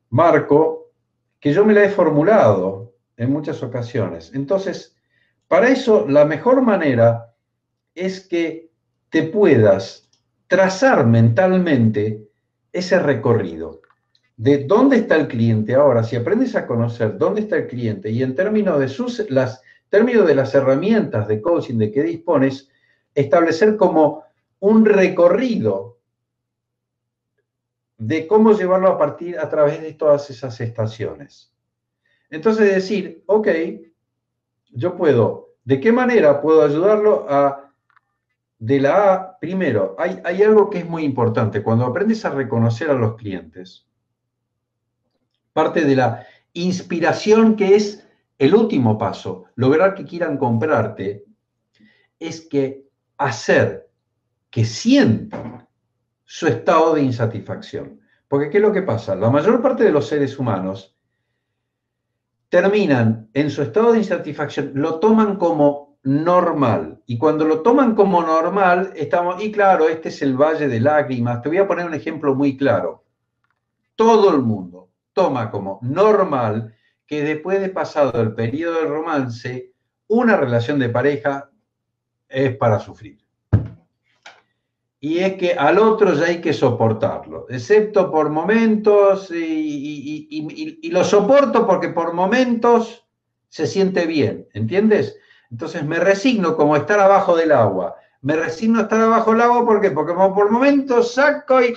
Marco, 0.09 0.91
que 1.39 1.53
yo 1.53 1.65
me 1.65 1.73
la 1.73 1.83
he 1.83 1.89
formulado 1.89 2.93
en 3.17 3.31
muchas 3.31 3.63
ocasiones. 3.63 4.31
Entonces, 4.33 4.95
para 5.47 5.69
eso 5.69 6.05
la 6.07 6.25
mejor 6.25 6.61
manera 6.61 7.33
es 7.95 8.27
que 8.27 8.69
te 9.09 9.23
puedas 9.23 10.09
trazar 10.47 11.07
mentalmente 11.07 12.27
ese 12.71 12.99
recorrido 12.99 13.81
de 14.37 14.65
dónde 14.65 14.97
está 14.97 15.15
el 15.15 15.27
cliente. 15.27 15.75
Ahora, 15.75 16.03
si 16.03 16.15
aprendes 16.15 16.55
a 16.55 16.67
conocer 16.67 17.17
dónde 17.17 17.41
está 17.41 17.57
el 17.57 17.67
cliente 17.67 18.09
y 18.09 18.21
en 18.21 18.35
términos 18.35 18.79
de, 18.79 18.89
sus, 18.89 19.29
las, 19.29 19.61
términos 19.89 20.27
de 20.27 20.35
las 20.35 20.53
herramientas 20.53 21.27
de 21.27 21.41
coaching 21.41 21.77
de 21.77 21.91
que 21.91 22.03
dispones, 22.03 22.69
establecer 23.13 23.77
como 23.77 24.23
un 24.59 24.85
recorrido 24.85 25.99
de 27.97 28.27
cómo 28.27 28.51
llevarlo 28.53 28.89
a 28.89 28.97
partir 28.97 29.39
a 29.39 29.49
través 29.49 29.81
de 29.81 29.93
todas 29.93 30.29
esas 30.29 30.59
estaciones. 30.59 31.53
Entonces 32.29 32.73
decir, 32.73 33.23
ok, 33.27 33.47
yo 34.71 34.97
puedo, 34.97 35.53
¿de 35.63 35.79
qué 35.79 35.93
manera 35.93 36.41
puedo 36.41 36.63
ayudarlo 36.63 37.25
a 37.29 37.71
de 38.59 38.79
la 38.81 39.13
A? 39.13 39.39
Primero, 39.39 39.95
hay, 39.97 40.19
hay 40.25 40.43
algo 40.43 40.69
que 40.69 40.79
es 40.79 40.89
muy 40.89 41.03
importante. 41.03 41.63
Cuando 41.63 41.85
aprendes 41.85 42.25
a 42.25 42.31
reconocer 42.31 42.89
a 42.89 42.95
los 42.95 43.15
clientes, 43.15 43.85
parte 45.55 45.85
de 45.85 45.95
la 45.95 46.27
inspiración 46.51 47.55
que 47.55 47.75
es 47.75 48.05
el 48.37 48.53
último 48.53 48.97
paso, 48.97 49.45
lograr 49.55 49.95
que 49.95 50.03
quieran 50.03 50.37
comprarte, 50.37 51.23
es 52.19 52.41
que 52.41 52.89
hacer 53.17 53.89
que 54.49 54.65
sientan 54.65 55.65
su 56.25 56.47
estado 56.47 56.93
de 56.93 57.03
insatisfacción. 57.03 58.01
Porque 58.27 58.49
¿qué 58.49 58.57
es 58.57 58.63
lo 58.63 58.73
que 58.73 58.81
pasa? 58.81 59.15
La 59.15 59.29
mayor 59.29 59.61
parte 59.61 59.85
de 59.85 59.93
los 59.93 60.09
seres 60.09 60.37
humanos 60.37 60.93
terminan 62.49 63.29
en 63.33 63.49
su 63.49 63.61
estado 63.61 63.93
de 63.93 63.99
insatisfacción, 63.99 64.73
lo 64.75 64.99
toman 64.99 65.37
como 65.37 65.99
normal. 66.03 67.01
Y 67.05 67.17
cuando 67.17 67.45
lo 67.45 67.61
toman 67.61 67.95
como 67.95 68.21
normal, 68.21 68.91
estamos, 68.97 69.41
y 69.41 69.53
claro, 69.53 69.87
este 69.87 70.09
es 70.09 70.21
el 70.21 70.35
valle 70.35 70.67
de 70.67 70.81
lágrimas. 70.81 71.41
Te 71.41 71.47
voy 71.47 71.59
a 71.59 71.67
poner 71.67 71.85
un 71.85 71.93
ejemplo 71.93 72.35
muy 72.35 72.57
claro. 72.57 73.05
Todo 73.95 74.35
el 74.35 74.41
mundo 74.41 74.74
toma 75.15 75.49
como 75.49 75.79
normal 75.81 76.75
que 77.07 77.23
después 77.23 77.61
de 77.61 77.69
pasado 77.69 78.21
el 78.21 78.35
periodo 78.35 78.81
de 78.81 78.87
romance, 78.87 79.71
una 80.07 80.35
relación 80.37 80.77
de 80.77 80.89
pareja 80.89 81.49
es 82.27 82.55
para 82.57 82.79
sufrir. 82.79 83.17
Y 84.99 85.19
es 85.19 85.35
que 85.35 85.53
al 85.53 85.77
otro 85.77 86.13
ya 86.13 86.25
hay 86.25 86.41
que 86.41 86.53
soportarlo, 86.53 87.45
excepto 87.49 88.11
por 88.11 88.29
momentos, 88.29 89.31
y, 89.31 90.89
lo 90.91 91.03
soporto 91.03 91.65
porque 91.67 91.89
por 91.89 92.13
momentos 92.13 93.05
se 93.49 93.67
siente 93.67 94.07
bien, 94.07 94.47
¿entiendes? 94.53 95.17
Entonces 95.51 95.85
me 95.85 95.99
resigno 95.99 96.55
como 96.55 96.75
estar 96.75 96.99
abajo 96.99 97.35
del 97.37 97.51
agua. 97.51 97.95
Me 98.21 98.35
resigno 98.35 98.79
a 98.79 98.83
estar 98.83 98.99
abajo 98.99 99.31
del 99.31 99.41
agua 99.41 99.63
¿por 99.63 99.79
qué? 99.79 99.91
porque 99.91 100.13
por 100.13 100.49
momentos 100.49 101.13
saco 101.13 101.61
y 101.61 101.75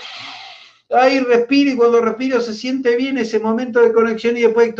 ahí 0.90 1.20
respiro 1.20 1.70
y 1.70 1.76
cuando 1.76 2.00
respiro 2.00 2.40
se 2.40 2.54
siente 2.54 2.96
bien 2.96 3.18
ese 3.18 3.38
momento 3.38 3.80
de 3.80 3.92
conexión 3.92 4.36
y 4.36 4.42
después 4.42 4.74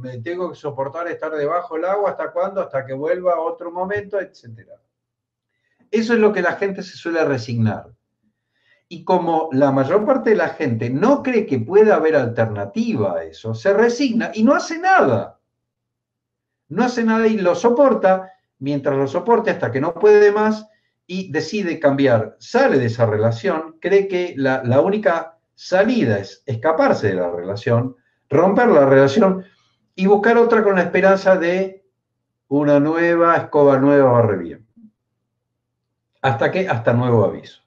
me 0.00 0.18
tengo 0.18 0.50
que 0.50 0.56
soportar 0.56 1.08
estar 1.08 1.32
debajo 1.32 1.74
del 1.74 1.84
agua 1.84 2.10
hasta 2.10 2.32
cuándo, 2.32 2.60
hasta 2.60 2.86
que 2.86 2.94
vuelva 2.94 3.38
otro 3.38 3.70
momento, 3.70 4.18
etc. 4.18 4.68
Eso 5.90 6.14
es 6.14 6.18
lo 6.18 6.32
que 6.32 6.42
la 6.42 6.52
gente 6.52 6.82
se 6.82 6.96
suele 6.96 7.24
resignar. 7.24 7.90
Y 8.88 9.04
como 9.04 9.48
la 9.52 9.72
mayor 9.72 10.04
parte 10.04 10.30
de 10.30 10.36
la 10.36 10.50
gente 10.50 10.90
no 10.90 11.22
cree 11.22 11.46
que 11.46 11.58
pueda 11.58 11.96
haber 11.96 12.16
alternativa 12.16 13.16
a 13.16 13.24
eso, 13.24 13.54
se 13.54 13.72
resigna 13.72 14.30
y 14.34 14.42
no 14.42 14.54
hace 14.54 14.78
nada. 14.78 15.40
No 16.68 16.84
hace 16.84 17.04
nada 17.04 17.26
y 17.26 17.36
lo 17.36 17.54
soporta, 17.54 18.32
mientras 18.58 18.96
lo 18.96 19.06
soporte 19.06 19.50
hasta 19.50 19.70
que 19.70 19.80
no 19.80 19.94
puede 19.94 20.32
más, 20.32 20.66
y 21.06 21.30
decide 21.30 21.78
cambiar, 21.78 22.36
sale 22.38 22.78
de 22.78 22.86
esa 22.86 23.06
relación, 23.06 23.76
cree 23.80 24.08
que 24.08 24.34
la, 24.36 24.80
única 24.80 25.38
salida 25.54 26.18
es 26.18 26.42
escaparse 26.46 27.08
de 27.08 27.14
la 27.14 27.30
relación, 27.30 27.96
romper 28.28 28.68
la 28.68 28.86
relación 28.86 29.44
y 29.94 30.06
buscar 30.06 30.38
otra 30.38 30.62
con 30.62 30.76
la 30.76 30.82
esperanza 30.82 31.36
de 31.36 31.84
una 32.48 32.80
nueva 32.80 33.36
escoba 33.36 33.78
nueva 33.78 34.12
barre 34.12 34.38
bien. 34.38 34.66
¿Hasta 36.22 36.50
qué? 36.50 36.68
Hasta 36.68 36.94
nuevo 36.94 37.24
aviso. 37.24 37.60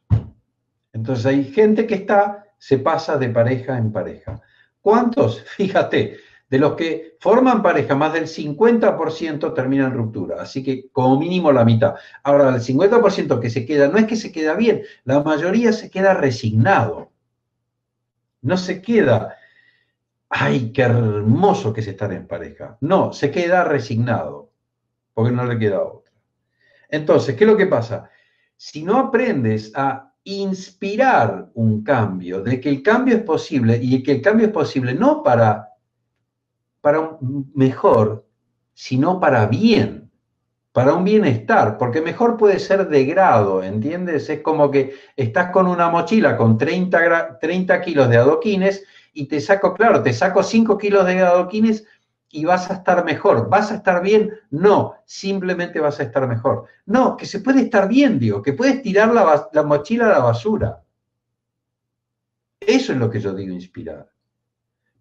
Entonces 0.94 1.26
hay 1.28 1.44
gente 1.46 1.86
que 1.86 1.96
está, 1.96 2.46
se 2.58 2.80
pasa 2.80 3.18
de 3.18 3.30
pareja 3.30 3.78
en 3.78 3.92
pareja. 3.92 4.42
¿Cuántos? 4.82 5.44
Fíjate, 5.58 6.18
de 6.50 6.60
los 6.60 6.74
que 6.74 7.18
forman 7.20 7.62
pareja, 7.62 7.96
más 7.96 8.14
del 8.14 8.28
50% 8.28 9.54
terminan 9.54 9.94
ruptura, 9.94 10.42
así 10.42 10.64
que 10.64 10.90
como 10.90 11.20
mínimo 11.20 11.52
la 11.52 11.66
mitad. 11.66 11.96
Ahora, 12.24 12.50
el 12.50 12.62
50% 12.62 13.40
que 13.40 13.50
se 13.50 13.66
queda, 13.66 13.90
no 13.90 13.98
es 13.98 14.06
que 14.06 14.16
se 14.16 14.32
queda 14.32 14.56
bien, 14.56 14.84
la 15.04 15.22
mayoría 15.22 15.74
se 15.74 15.90
queda 15.90 16.14
resignado. 16.14 17.12
No 18.42 18.56
se 18.56 18.82
queda, 18.82 19.36
ay, 20.30 20.72
qué 20.72 20.84
hermoso 20.84 21.74
que 21.74 21.82
es 21.82 21.88
estar 21.88 22.14
en 22.14 22.28
pareja. 22.28 22.78
No, 22.80 23.12
se 23.12 23.30
queda 23.30 23.66
resignado, 23.66 24.52
porque 25.14 25.32
no 25.34 25.44
le 25.44 25.60
queda 25.60 25.82
otra. 25.82 26.14
Entonces, 26.90 27.36
¿qué 27.36 27.44
es 27.44 27.50
lo 27.50 27.58
que 27.58 27.68
pasa? 27.68 28.10
Si 28.56 28.84
no 28.84 28.98
aprendes 28.98 29.74
a 29.76 30.14
inspirar 30.24 31.50
un 31.56 31.84
cambio, 31.84 32.42
de 32.42 32.62
que 32.62 32.70
el 32.70 32.82
cambio 32.82 33.16
es 33.16 33.24
posible 33.24 33.78
y 33.82 34.02
que 34.02 34.14
el 34.14 34.22
cambio 34.22 34.48
es 34.48 34.54
posible 34.54 34.94
no 34.94 35.24
para 35.24 35.67
para 36.88 37.18
mejor, 37.54 38.26
sino 38.74 39.20
para 39.20 39.46
bien, 39.48 40.10
para 40.72 40.94
un 40.94 41.04
bienestar, 41.04 41.78
porque 41.78 42.00
mejor 42.00 42.38
puede 42.38 42.60
ser 42.60 42.88
de 42.88 43.04
grado, 43.04 43.62
¿entiendes? 43.62 44.30
Es 44.30 44.40
como 44.40 44.72
que 44.72 44.96
estás 45.18 45.52
con 45.52 45.68
una 45.68 45.90
mochila 45.90 46.38
con 46.38 46.58
30, 46.58 47.40
30 47.40 47.82
kilos 47.82 48.10
de 48.10 48.16
adoquines 48.16 48.86
y 49.12 49.26
te 49.26 49.42
saco, 49.42 49.74
claro, 49.74 50.02
te 50.02 50.14
saco 50.14 50.42
5 50.42 50.78
kilos 50.78 51.06
de 51.06 51.20
adoquines 51.20 51.86
y 52.30 52.46
vas 52.46 52.72
a 52.72 52.76
estar 52.76 53.04
mejor. 53.04 53.50
¿Vas 53.50 53.70
a 53.74 53.76
estar 53.76 54.02
bien? 54.02 54.32
No, 54.50 54.96
simplemente 55.04 55.82
vas 55.82 56.00
a 56.00 56.04
estar 56.04 56.26
mejor. 56.26 56.68
No, 56.86 57.18
que 57.18 57.26
se 57.26 57.42
puede 57.42 57.64
estar 57.64 57.90
bien, 57.90 58.18
digo, 58.18 58.42
que 58.42 58.54
puedes 58.54 58.82
tirar 58.82 59.14
la, 59.14 59.50
la 59.52 59.64
mochila 59.64 60.06
a 60.06 60.20
la 60.20 60.20
basura. 60.20 60.82
Eso 62.62 62.94
es 62.94 62.98
lo 62.98 63.10
que 63.10 63.20
yo 63.20 63.34
digo 63.34 63.54
inspirar. 63.54 64.08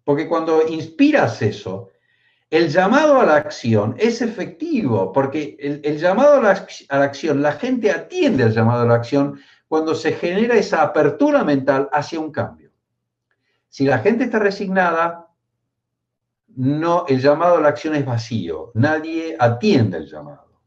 Porque 0.07 0.29
cuando 0.29 0.65
inspiras 0.65 1.41
eso, 1.41 1.89
el 2.49 2.69
llamado 2.69 3.19
a 3.19 3.25
la 3.25 3.35
acción 3.35 3.93
es 3.97 4.21
efectivo, 4.21 5.11
porque 5.11 5.57
el, 5.59 5.97
llamado 5.97 6.35
a 6.35 6.41
la, 6.41 7.03
acción, 7.03 7.41
la 7.41 7.51
gente 7.51 7.91
atiende 7.91 8.45
al 8.45 8.53
llamado 8.53 8.83
a 8.83 8.85
la 8.85 8.93
acción 8.95 9.37
cuando 9.67 9.93
se 9.93 10.13
genera 10.13 10.55
esa 10.55 10.81
apertura 10.81 11.43
mental 11.43 11.89
hacia 11.91 12.21
un 12.21 12.31
cambio. 12.31 12.71
Si 13.67 13.83
la 13.83 13.99
gente 13.99 14.23
está 14.23 14.39
resignada, 14.39 15.27
no, 16.55 17.03
el 17.09 17.19
llamado 17.19 17.57
a 17.57 17.61
la 17.61 17.67
acción 17.67 17.93
es 17.93 18.05
vacío, 18.05 18.71
nadie 18.75 19.35
atiende 19.37 19.97
el 19.97 20.05
llamado. 20.05 20.57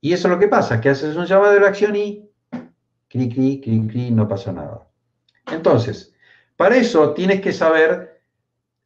Y 0.00 0.12
eso 0.12 0.28
es 0.28 0.34
lo 0.34 0.38
que 0.38 0.46
pasa, 0.46 0.80
que 0.80 0.90
haces 0.90 1.16
un 1.16 1.26
llamado 1.26 1.56
a 1.56 1.60
la 1.60 1.66
acción 1.66 1.96
y 1.96 2.30
cri, 3.08 3.28
cri, 3.28 3.60
cri, 3.60 3.88
cri, 3.88 4.10
no 4.12 4.28
pasa 4.28 4.52
nada. 4.52 4.88
Entonces, 5.50 6.11
para 6.62 6.76
eso 6.76 7.12
tienes 7.12 7.40
que 7.40 7.52
saber 7.52 8.22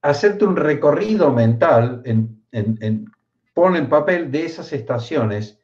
hacerte 0.00 0.46
un 0.46 0.56
recorrido 0.56 1.30
mental, 1.30 2.00
en, 2.06 2.42
en, 2.50 3.12
pon 3.52 3.76
en 3.76 3.90
papel 3.90 4.32
de 4.32 4.46
esas 4.46 4.72
estaciones 4.72 5.58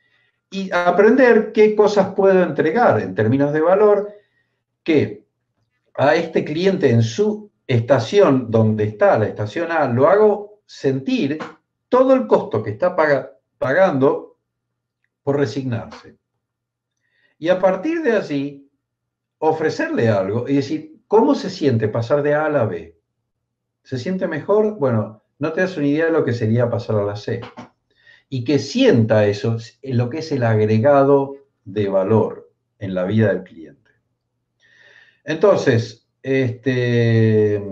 y 0.50 0.70
aprender 0.72 1.52
qué 1.52 1.74
cosas 1.74 2.12
puedo 2.14 2.42
entregar 2.42 3.00
en 3.00 3.14
términos 3.14 3.54
de 3.54 3.62
valor 3.62 4.12
que 4.82 5.24
a 5.94 6.14
este 6.14 6.44
cliente 6.44 6.90
en 6.90 7.02
su 7.02 7.50
estación 7.66 8.50
donde 8.50 8.84
está, 8.84 9.18
la 9.18 9.28
estación 9.28 9.72
A, 9.72 9.88
lo 9.88 10.06
hago 10.06 10.60
sentir 10.66 11.38
todo 11.88 12.12
el 12.12 12.26
costo 12.26 12.62
que 12.62 12.72
está 12.72 12.94
pagando 13.56 14.36
por 15.22 15.38
resignarse. 15.38 16.18
Y 17.38 17.48
a 17.48 17.58
partir 17.58 18.02
de 18.02 18.12
allí, 18.12 18.70
ofrecerle 19.38 20.10
algo 20.10 20.46
y 20.46 20.56
decir, 20.56 20.91
¿cómo 21.12 21.34
se 21.34 21.50
siente 21.50 21.88
pasar 21.88 22.22
de 22.22 22.32
A 22.32 22.46
a 22.46 22.48
la 22.48 22.64
B? 22.64 22.98
¿Se 23.82 23.98
siente 23.98 24.26
mejor? 24.26 24.78
Bueno, 24.78 25.22
no 25.38 25.52
te 25.52 25.60
das 25.60 25.76
una 25.76 25.86
idea 25.86 26.06
de 26.06 26.10
lo 26.10 26.24
que 26.24 26.32
sería 26.32 26.70
pasar 26.70 26.96
a 26.96 27.04
la 27.04 27.16
C. 27.16 27.42
Y 28.30 28.44
que 28.44 28.58
sienta 28.58 29.26
eso, 29.26 29.58
lo 29.82 30.08
que 30.08 30.20
es 30.20 30.32
el 30.32 30.42
agregado 30.42 31.34
de 31.66 31.90
valor 31.90 32.50
en 32.78 32.94
la 32.94 33.04
vida 33.04 33.28
del 33.28 33.42
cliente. 33.42 33.90
Entonces, 35.22 36.08
este, 36.22 37.62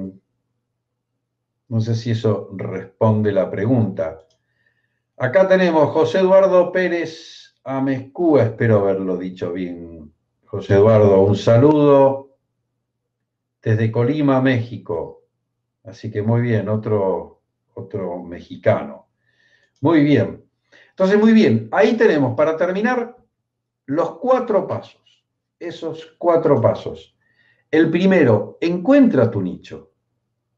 no 1.69 1.81
sé 1.81 1.95
si 1.95 2.11
eso 2.11 2.51
responde 2.53 3.33
la 3.33 3.51
pregunta. 3.51 4.19
Acá 5.17 5.49
tenemos 5.49 5.89
José 5.93 6.19
Eduardo 6.19 6.71
Pérez 6.73 7.55
Amezcúa, 7.65 8.43
espero 8.43 8.81
haberlo 8.81 9.17
dicho 9.17 9.51
bien. 9.55 10.13
José 10.45 10.75
Eduardo, 10.75 11.23
un 11.23 11.37
saludo 11.37 12.30
desde 13.63 13.91
Colima, 13.91 14.41
México. 14.41 15.25
Así 15.85 16.11
que 16.11 16.23
muy 16.23 16.43
bien, 16.43 16.69
otro, 16.69 17.43
otro 17.75 18.23
mexicano. 18.23 19.09
Muy 19.81 20.03
bien. 20.03 20.45
Entonces, 20.91 21.19
muy 21.19 21.33
bien, 21.33 21.69
ahí 21.73 21.95
tenemos 21.97 22.37
para 22.37 22.57
terminar 22.57 23.17
los 23.87 24.19
cuatro 24.19 24.67
pasos. 24.67 25.25
Esos 25.59 26.15
cuatro 26.19 26.61
pasos. 26.61 27.17
El 27.71 27.91
primero, 27.91 28.59
encuentra 28.61 29.31
tu 29.31 29.41
nicho. 29.41 29.93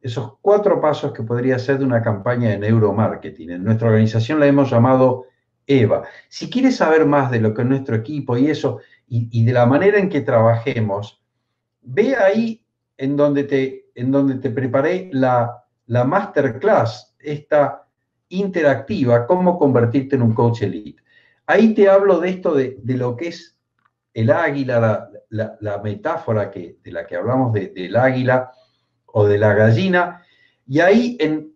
Esos 0.00 0.38
cuatro 0.40 0.80
pasos 0.80 1.12
que 1.12 1.22
podría 1.22 1.58
ser 1.58 1.78
de 1.78 1.84
una 1.84 2.02
campaña 2.02 2.50
de 2.50 2.58
neuromarketing. 2.58 3.50
En 3.50 3.64
nuestra 3.64 3.88
organización 3.88 4.40
la 4.40 4.46
hemos 4.46 4.70
llamado 4.70 5.26
EVA. 5.66 6.04
Si 6.28 6.50
quieres 6.50 6.76
saber 6.76 7.06
más 7.06 7.30
de 7.30 7.40
lo 7.40 7.54
que 7.54 7.62
es 7.62 7.68
nuestro 7.68 7.96
equipo 7.96 8.36
y 8.36 8.48
eso, 8.48 8.80
y, 9.08 9.44
de 9.44 9.52
la 9.52 9.66
manera 9.66 9.98
en 9.98 10.08
que 10.08 10.22
trabajemos, 10.22 11.22
ve 11.82 12.16
ahí 12.16 12.62
en 12.96 13.16
donde 13.16 13.44
te, 13.44 13.90
en 13.94 14.11
donde 14.11 14.37
te 14.37 14.50
preparé 14.50 15.11
la, 15.12 15.64
la 15.87 16.05
masterclass, 16.05 17.14
esta 17.18 17.87
interactiva, 18.28 19.26
cómo 19.26 19.59
convertirte 19.59 20.16
en 20.16 20.22
un 20.22 20.35
coach 20.35 20.62
elite. 20.62 21.02
Ahí 21.46 21.74
te 21.74 21.88
hablo 21.88 22.20
de 22.20 22.31
esto, 22.31 22.55
de, 22.55 22.78
de 22.83 22.96
lo 22.96 23.16
que 23.16 23.28
es 23.28 23.59
el 24.14 24.31
águila, 24.31 25.11
la, 25.31 25.81
metáfora 25.83 26.50
que, 26.50 26.78
de 26.83 26.92
la 26.92 27.07
que 27.07 27.16
hablamos 27.16 27.52
del 27.52 27.96
águila 27.96 28.52
o 29.07 29.26
de 29.26 29.38
la 29.38 29.55
gallina, 29.55 30.22
y 30.66 30.81
ahí 30.81 31.16
en, 31.20 31.55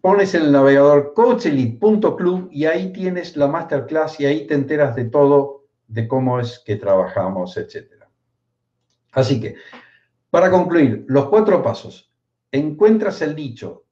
pones 0.00 0.34
el 0.34 0.50
navegador 0.50 1.12
coachelite.club 1.14 2.48
y 2.50 2.64
ahí 2.66 2.92
tienes 2.92 3.36
la 3.36 3.48
masterclass 3.48 4.18
y 4.20 4.26
ahí 4.26 4.46
te 4.46 4.54
enteras 4.54 4.96
de 4.96 5.04
todo, 5.04 5.66
de 5.88 6.08
cómo 6.08 6.40
es 6.40 6.62
que 6.64 6.76
trabajamos, 6.76 7.56
etc. 7.56 8.04
Así 9.12 9.40
que, 9.40 9.56
para 10.30 10.50
concluir, 10.50 11.04
los 11.08 11.28
cuatro 11.28 11.62
pasos. 11.62 12.10
Encuentras 12.52 13.20
el 13.22 13.34
dicho, 13.34 13.84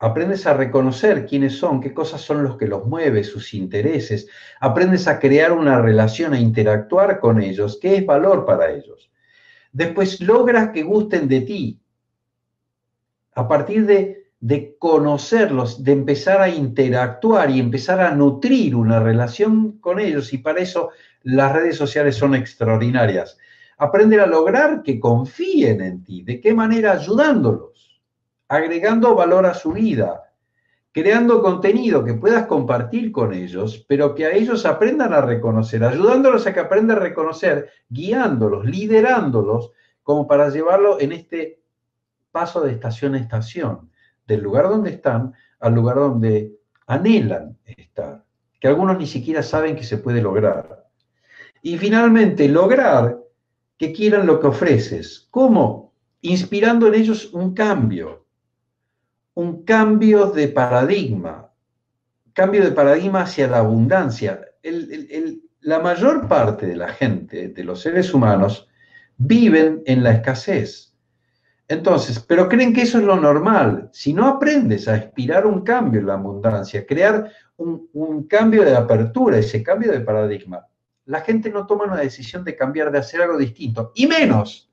Aprendes 0.00 0.46
a 0.46 0.54
reconocer 0.54 1.26
quiénes 1.26 1.58
son, 1.58 1.80
qué 1.80 1.92
cosas 1.92 2.20
son 2.20 2.44
los 2.44 2.56
que 2.56 2.68
los 2.68 2.86
mueve, 2.86 3.24
sus 3.24 3.52
intereses. 3.52 4.28
Aprendes 4.60 5.08
a 5.08 5.18
crear 5.18 5.50
una 5.50 5.80
relación, 5.80 6.34
a 6.34 6.40
interactuar 6.40 7.18
con 7.18 7.42
ellos, 7.42 7.78
qué 7.82 7.96
es 7.96 8.06
valor 8.06 8.46
para 8.46 8.70
ellos. 8.70 9.10
Después 9.72 10.20
logras 10.20 10.70
que 10.70 10.84
gusten 10.84 11.26
de 11.26 11.40
ti. 11.40 11.80
A 13.34 13.48
partir 13.48 13.86
de, 13.86 14.30
de 14.38 14.76
conocerlos, 14.78 15.82
de 15.82 15.92
empezar 15.92 16.40
a 16.40 16.48
interactuar 16.48 17.50
y 17.50 17.58
empezar 17.58 18.00
a 18.00 18.14
nutrir 18.14 18.76
una 18.76 19.00
relación 19.00 19.78
con 19.78 19.98
ellos. 19.98 20.32
Y 20.32 20.38
para 20.38 20.60
eso 20.60 20.90
las 21.24 21.52
redes 21.52 21.76
sociales 21.76 22.14
son 22.14 22.36
extraordinarias. 22.36 23.36
Aprender 23.78 24.20
a 24.20 24.26
lograr 24.26 24.82
que 24.82 25.00
confíen 25.00 25.80
en 25.80 26.04
ti. 26.04 26.22
¿De 26.22 26.40
qué 26.40 26.52
manera? 26.52 26.92
Ayudándolos 26.92 27.78
agregando 28.48 29.14
valor 29.14 29.46
a 29.46 29.54
su 29.54 29.72
vida, 29.72 30.32
creando 30.90 31.42
contenido 31.42 32.04
que 32.04 32.14
puedas 32.14 32.46
compartir 32.46 33.12
con 33.12 33.34
ellos, 33.34 33.84
pero 33.86 34.14
que 34.14 34.24
a 34.24 34.32
ellos 34.32 34.64
aprendan 34.64 35.12
a 35.12 35.20
reconocer, 35.20 35.84
ayudándolos 35.84 36.46
a 36.46 36.54
que 36.54 36.60
aprendan 36.60 36.96
a 36.96 37.00
reconocer, 37.00 37.70
guiándolos, 37.88 38.64
liderándolos, 38.64 39.72
como 40.02 40.26
para 40.26 40.48
llevarlo 40.48 40.98
en 40.98 41.12
este 41.12 41.60
paso 42.32 42.62
de 42.62 42.72
estación 42.72 43.14
a 43.14 43.18
estación, 43.18 43.90
del 44.26 44.40
lugar 44.40 44.68
donde 44.68 44.90
están 44.90 45.34
al 45.60 45.74
lugar 45.74 45.96
donde 45.96 46.54
anhelan 46.86 47.58
estar, 47.64 48.24
que 48.58 48.68
algunos 48.68 48.96
ni 48.96 49.06
siquiera 49.06 49.42
saben 49.42 49.76
que 49.76 49.84
se 49.84 49.98
puede 49.98 50.22
lograr. 50.22 50.86
Y 51.60 51.76
finalmente, 51.76 52.48
lograr 52.48 53.18
que 53.78 53.92
quieran 53.92 54.26
lo 54.26 54.40
que 54.40 54.48
ofreces. 54.48 55.28
¿Cómo? 55.30 55.94
Inspirando 56.20 56.88
en 56.88 56.94
ellos 56.94 57.32
un 57.32 57.54
cambio, 57.54 58.26
un 59.34 59.62
cambio 59.62 60.26
de 60.26 60.48
paradigma, 60.48 61.50
cambio 62.32 62.64
de 62.64 62.72
paradigma 62.72 63.22
hacia 63.22 63.46
la 63.46 63.58
abundancia. 63.58 64.40
la 65.60 65.78
mayor 65.78 66.28
parte 66.28 66.66
de 66.66 66.76
la 66.76 66.88
gente, 66.88 67.48
de 67.48 67.64
los 67.64 67.80
seres 67.80 68.12
humanos, 68.12 68.68
viven 69.16 69.82
en 69.86 70.02
la 70.02 70.12
escasez. 70.12 70.94
Entonces, 71.68 72.18
pero 72.20 72.48
creen 72.48 72.72
que 72.72 72.82
eso 72.82 72.98
es 72.98 73.04
lo 73.04 73.16
normal. 73.16 73.90
Si 73.92 74.12
no 74.12 74.26
aprendes 74.26 74.88
a 74.88 74.94
aspirar 74.94 75.46
un 75.46 75.62
cambio 75.62 76.00
en 76.00 76.06
la 76.06 76.14
abundancia, 76.14 76.86
crear 76.86 77.30
un 77.56 78.26
cambio 78.26 78.64
de 78.64 78.74
apertura, 78.74 79.38
ese 79.38 79.62
cambio 79.62 79.92
de 79.92 80.00
paradigma, 80.00 80.67
la 81.08 81.22
gente 81.22 81.48
no 81.48 81.66
toma 81.66 81.84
una 81.84 81.96
decisión 81.96 82.44
de 82.44 82.54
cambiar, 82.54 82.92
de 82.92 82.98
hacer 82.98 83.22
algo 83.22 83.38
distinto. 83.38 83.92
Y 83.94 84.06
menos, 84.06 84.70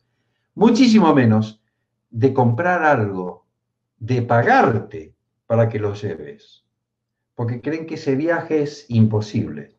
muchísimo 0.53 1.15
menos, 1.15 1.61
de 2.09 2.33
comprar 2.33 2.83
algo 2.83 3.47
de 3.97 4.21
pagarte 4.21 5.15
para 5.47 5.69
que 5.69 5.79
los 5.79 6.01
lleves, 6.01 6.65
porque 7.35 7.61
creen 7.61 7.85
que 7.85 7.95
ese 7.95 8.17
viaje 8.17 8.63
es 8.63 8.85
imposible. 8.89 9.77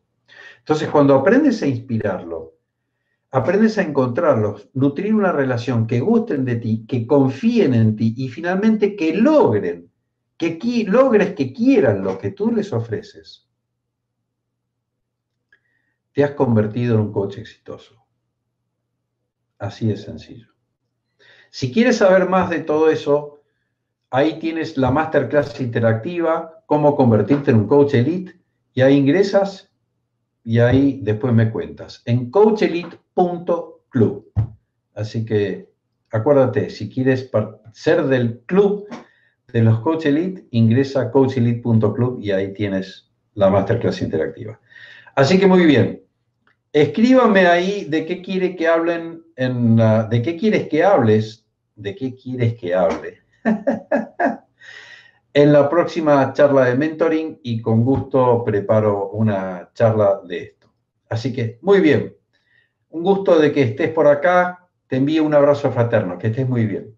Entonces, 0.57 0.89
cuando 0.89 1.13
aprendes 1.13 1.61
a 1.61 1.67
inspirarlo, 1.67 2.55
aprendes 3.29 3.77
a 3.77 3.83
encontrarlos, 3.83 4.67
nutrir 4.73 5.13
una 5.13 5.31
relación 5.31 5.85
que 5.85 5.99
gusten 5.99 6.43
de 6.43 6.55
ti, 6.55 6.85
que 6.87 7.05
confíen 7.05 7.75
en 7.75 7.95
ti 7.95 8.15
y 8.17 8.29
finalmente 8.29 8.95
que 8.95 9.15
logren, 9.15 9.91
que 10.37 10.57
logres 10.87 11.35
que 11.35 11.53
quieran 11.53 12.03
lo 12.03 12.17
que 12.17 12.31
tú 12.31 12.51
les 12.51 12.73
ofreces, 12.73 13.46
te 16.17 16.23
has 16.23 16.31
convertido 16.31 16.95
en 16.95 17.01
un 17.01 17.13
coach 17.13 17.37
exitoso. 17.37 18.03
Así 19.59 19.85
de 19.85 19.97
sencillo. 19.97 20.47
Si 21.51 21.71
quieres 21.71 21.97
saber 21.97 22.27
más 22.27 22.49
de 22.49 22.61
todo 22.61 22.89
eso, 22.89 23.37
Ahí 24.09 24.39
tienes 24.39 24.77
la 24.77 24.89
masterclass 24.89 25.59
interactiva, 25.59 26.63
cómo 26.65 26.95
convertirte 26.95 27.51
en 27.51 27.57
un 27.57 27.67
coach 27.67 27.93
elite, 27.93 28.39
y 28.73 28.81
ahí 28.81 28.95
ingresas 28.95 29.69
y 30.45 30.59
ahí 30.59 31.01
después 31.03 31.33
me 31.33 31.51
cuentas, 31.51 32.03
en 32.05 32.31
coachelite.club. 32.31 34.31
Así 34.95 35.25
que 35.25 35.69
acuérdate, 36.09 36.69
si 36.69 36.89
quieres 36.89 37.29
ser 37.73 38.05
del 38.05 38.39
club 38.45 38.87
de 39.51 39.61
los 39.61 39.81
coach 39.81 40.05
elite, 40.05 40.47
ingresa 40.51 41.01
a 41.01 41.11
coachelite.club 41.11 42.21
y 42.21 42.31
ahí 42.31 42.53
tienes 42.53 43.11
la 43.33 43.49
masterclass 43.49 44.01
interactiva. 44.01 44.57
Así 45.15 45.37
que 45.37 45.47
muy 45.47 45.65
bien. 45.65 46.06
Escríbame 46.77 47.47
ahí 47.47 47.85
de 47.85 48.05
qué 48.05 48.21
quiere 48.21 48.55
que 48.55 48.67
hablen, 48.67 49.23
en, 49.35 49.77
de 49.77 50.21
qué 50.21 50.37
quieres 50.37 50.67
que 50.69 50.83
hables, 50.83 51.43
de 51.75 51.95
qué 51.95 52.13
quieres 52.15 52.53
que 52.53 52.75
hable 52.75 53.17
en 55.33 55.53
la 55.53 55.67
próxima 55.67 56.31
charla 56.33 56.65
de 56.65 56.75
mentoring 56.75 57.39
y 57.41 57.61
con 57.63 57.83
gusto 57.83 58.43
preparo 58.43 59.09
una 59.09 59.71
charla 59.73 60.21
de 60.23 60.37
esto. 60.37 60.71
Así 61.09 61.33
que, 61.33 61.57
muy 61.63 61.79
bien. 61.79 62.15
Un 62.89 63.01
gusto 63.01 63.39
de 63.39 63.51
que 63.51 63.63
estés 63.63 63.89
por 63.89 64.05
acá. 64.05 64.69
Te 64.87 64.97
envío 64.97 65.23
un 65.23 65.33
abrazo 65.33 65.71
fraterno. 65.71 66.19
Que 66.19 66.27
estés 66.27 66.47
muy 66.47 66.67
bien. 66.67 66.95